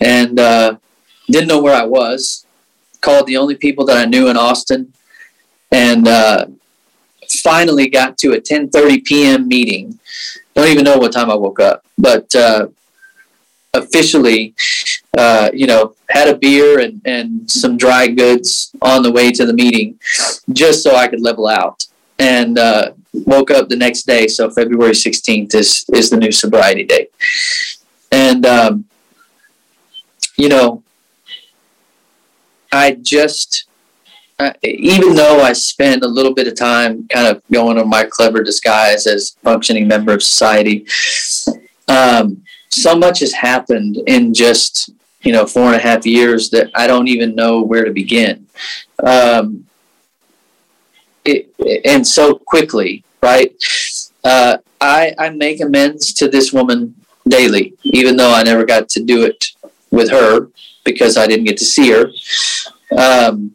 [0.00, 0.76] and uh,
[1.28, 2.46] didn't know where I was.
[3.00, 4.92] Called the only people that I knew in Austin,
[5.72, 6.46] and uh,
[7.42, 9.48] finally got to a 10:30 p.m.
[9.48, 9.98] meeting
[10.54, 12.68] don't even know what time I woke up, but uh,
[13.74, 14.54] officially,
[15.16, 19.46] uh, you know, had a beer and, and some dry goods on the way to
[19.46, 19.98] the meeting
[20.52, 21.86] just so I could level out.
[22.18, 24.28] And uh, woke up the next day.
[24.28, 27.10] So February 16th is, is the new sobriety date.
[28.10, 28.84] And, um,
[30.36, 30.82] you know,
[32.70, 33.66] I just
[34.38, 38.04] uh, even though I spend a little bit of time kind of going on my
[38.04, 40.86] clever disguise as functioning member of society,
[41.86, 42.42] um,
[42.72, 44.90] so much has happened in just
[45.22, 48.46] you know four and a half years that I don't even know where to begin.
[49.02, 49.66] Um,
[51.24, 51.54] it,
[51.84, 53.54] and so quickly, right?
[54.24, 56.94] Uh, I, I make amends to this woman
[57.28, 59.46] daily, even though I never got to do it
[59.90, 60.48] with her
[60.84, 62.10] because I didn't get to see her.
[62.96, 63.54] Um,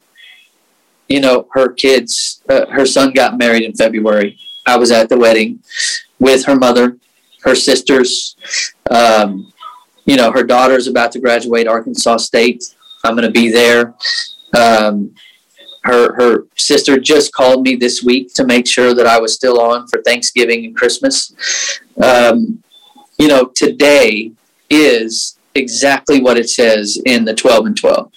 [1.10, 4.38] you know, her kids, uh, her son got married in February.
[4.66, 5.64] I was at the wedding
[6.20, 6.98] with her mother,
[7.44, 8.36] her sisters.
[8.90, 9.52] Um,
[10.06, 12.76] you know, her daughter's about to graduate Arkansas State.
[13.04, 13.96] I'm going to be there.
[14.58, 15.14] Um,
[15.84, 19.60] her her sister just called me this week to make sure that I was still
[19.60, 21.34] on for Thanksgiving and Christmas.
[22.02, 22.64] Um,
[23.18, 24.32] you know, today
[24.70, 28.12] is exactly what it says in the 12 and 12.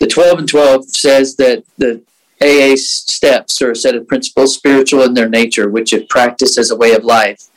[0.00, 2.02] The 12 and 12 says that the
[2.42, 6.70] AA steps are a set of principles spiritual in their nature, which, if practiced as
[6.70, 7.48] a way of life,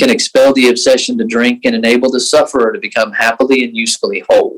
[0.00, 4.24] can expel the obsession to drink and enable the sufferer to become happily and usefully
[4.28, 4.56] whole.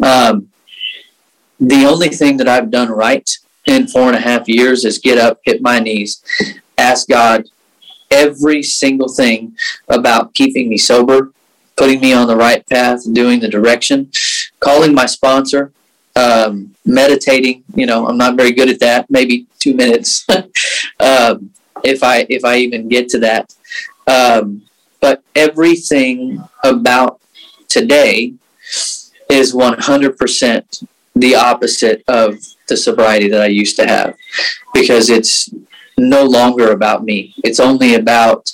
[0.00, 0.48] Um,
[1.58, 3.28] the only thing that I've done right
[3.66, 6.22] in four and a half years is get up, hit my knees,
[6.78, 7.46] ask God
[8.10, 9.56] every single thing
[9.88, 11.32] about keeping me sober,
[11.76, 14.12] putting me on the right path, doing the direction,
[14.60, 15.72] calling my sponsor,
[16.14, 17.64] um, meditating.
[17.74, 19.10] You know, I'm not very good at that.
[19.10, 20.24] Maybe two minutes,
[21.00, 21.50] um,
[21.82, 23.52] if I if I even get to that.
[24.06, 24.62] Um,
[25.00, 27.20] but everything about
[27.68, 28.34] today
[29.28, 30.84] is 100%
[31.14, 32.38] the opposite of
[32.68, 34.16] the sobriety that I used to have
[34.72, 35.50] because it's
[35.96, 37.34] no longer about me.
[37.44, 38.52] It's only about,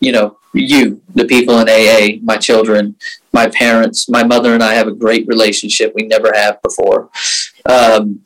[0.00, 2.96] you know, you, the people in AA, my children,
[3.32, 7.08] my parents, my mother and I have a great relationship we never have before.
[7.66, 8.24] Um,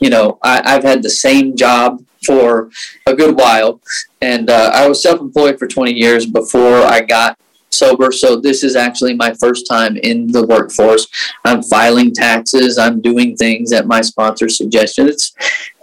[0.00, 2.70] you know, I, have had the same job for
[3.06, 3.80] a good while,
[4.20, 7.38] and uh, I was self employed for 20 years before I got
[7.70, 8.12] sober.
[8.12, 11.08] So this is actually my first time in the workforce.
[11.44, 12.78] I'm filing taxes.
[12.78, 15.08] I'm doing things at my sponsor's suggestion.
[15.08, 15.32] It's,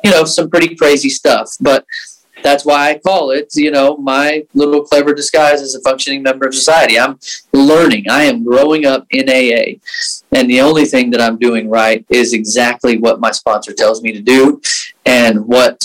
[0.04, 1.86] you know, some pretty crazy stuff, but
[2.44, 6.48] that's why I call it, you know, my little clever disguise as a functioning member
[6.48, 7.00] of society.
[7.00, 7.20] I'm
[7.54, 8.06] learning.
[8.10, 9.80] I am growing up in AA.
[10.32, 14.12] And the only thing that I'm doing right is exactly what my sponsor tells me
[14.14, 14.62] to do
[15.06, 15.84] and what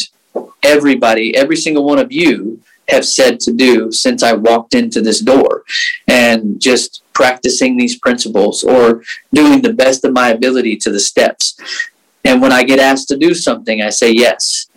[0.62, 5.20] everybody, every single one of you have said to do since I walked into this
[5.20, 5.64] door
[6.09, 11.57] and just practicing these principles or doing the best of my ability to the steps.
[12.24, 14.68] And when I get asked to do something, I say yes.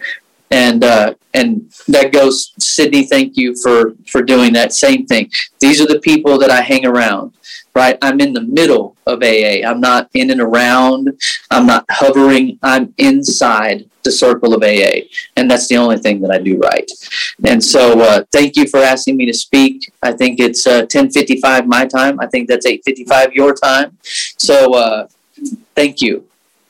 [0.52, 3.06] And uh, and that goes, Sidney.
[3.06, 5.32] Thank you for for doing that same thing.
[5.60, 7.34] These are the people that I hang around
[7.76, 7.98] right?
[8.02, 9.68] I'm in the middle of AA.
[9.68, 11.22] I'm not in and around.
[11.52, 12.58] I'm not hovering.
[12.64, 16.90] I'm inside the circle of AA, and that's the only thing that I do right.
[17.44, 19.92] And so, uh, thank you for asking me to speak.
[20.02, 22.20] I think it's uh, 10:55 my time.
[22.20, 23.98] I think that's 8:55 your time.
[24.38, 25.08] So, uh,
[25.76, 26.26] thank you.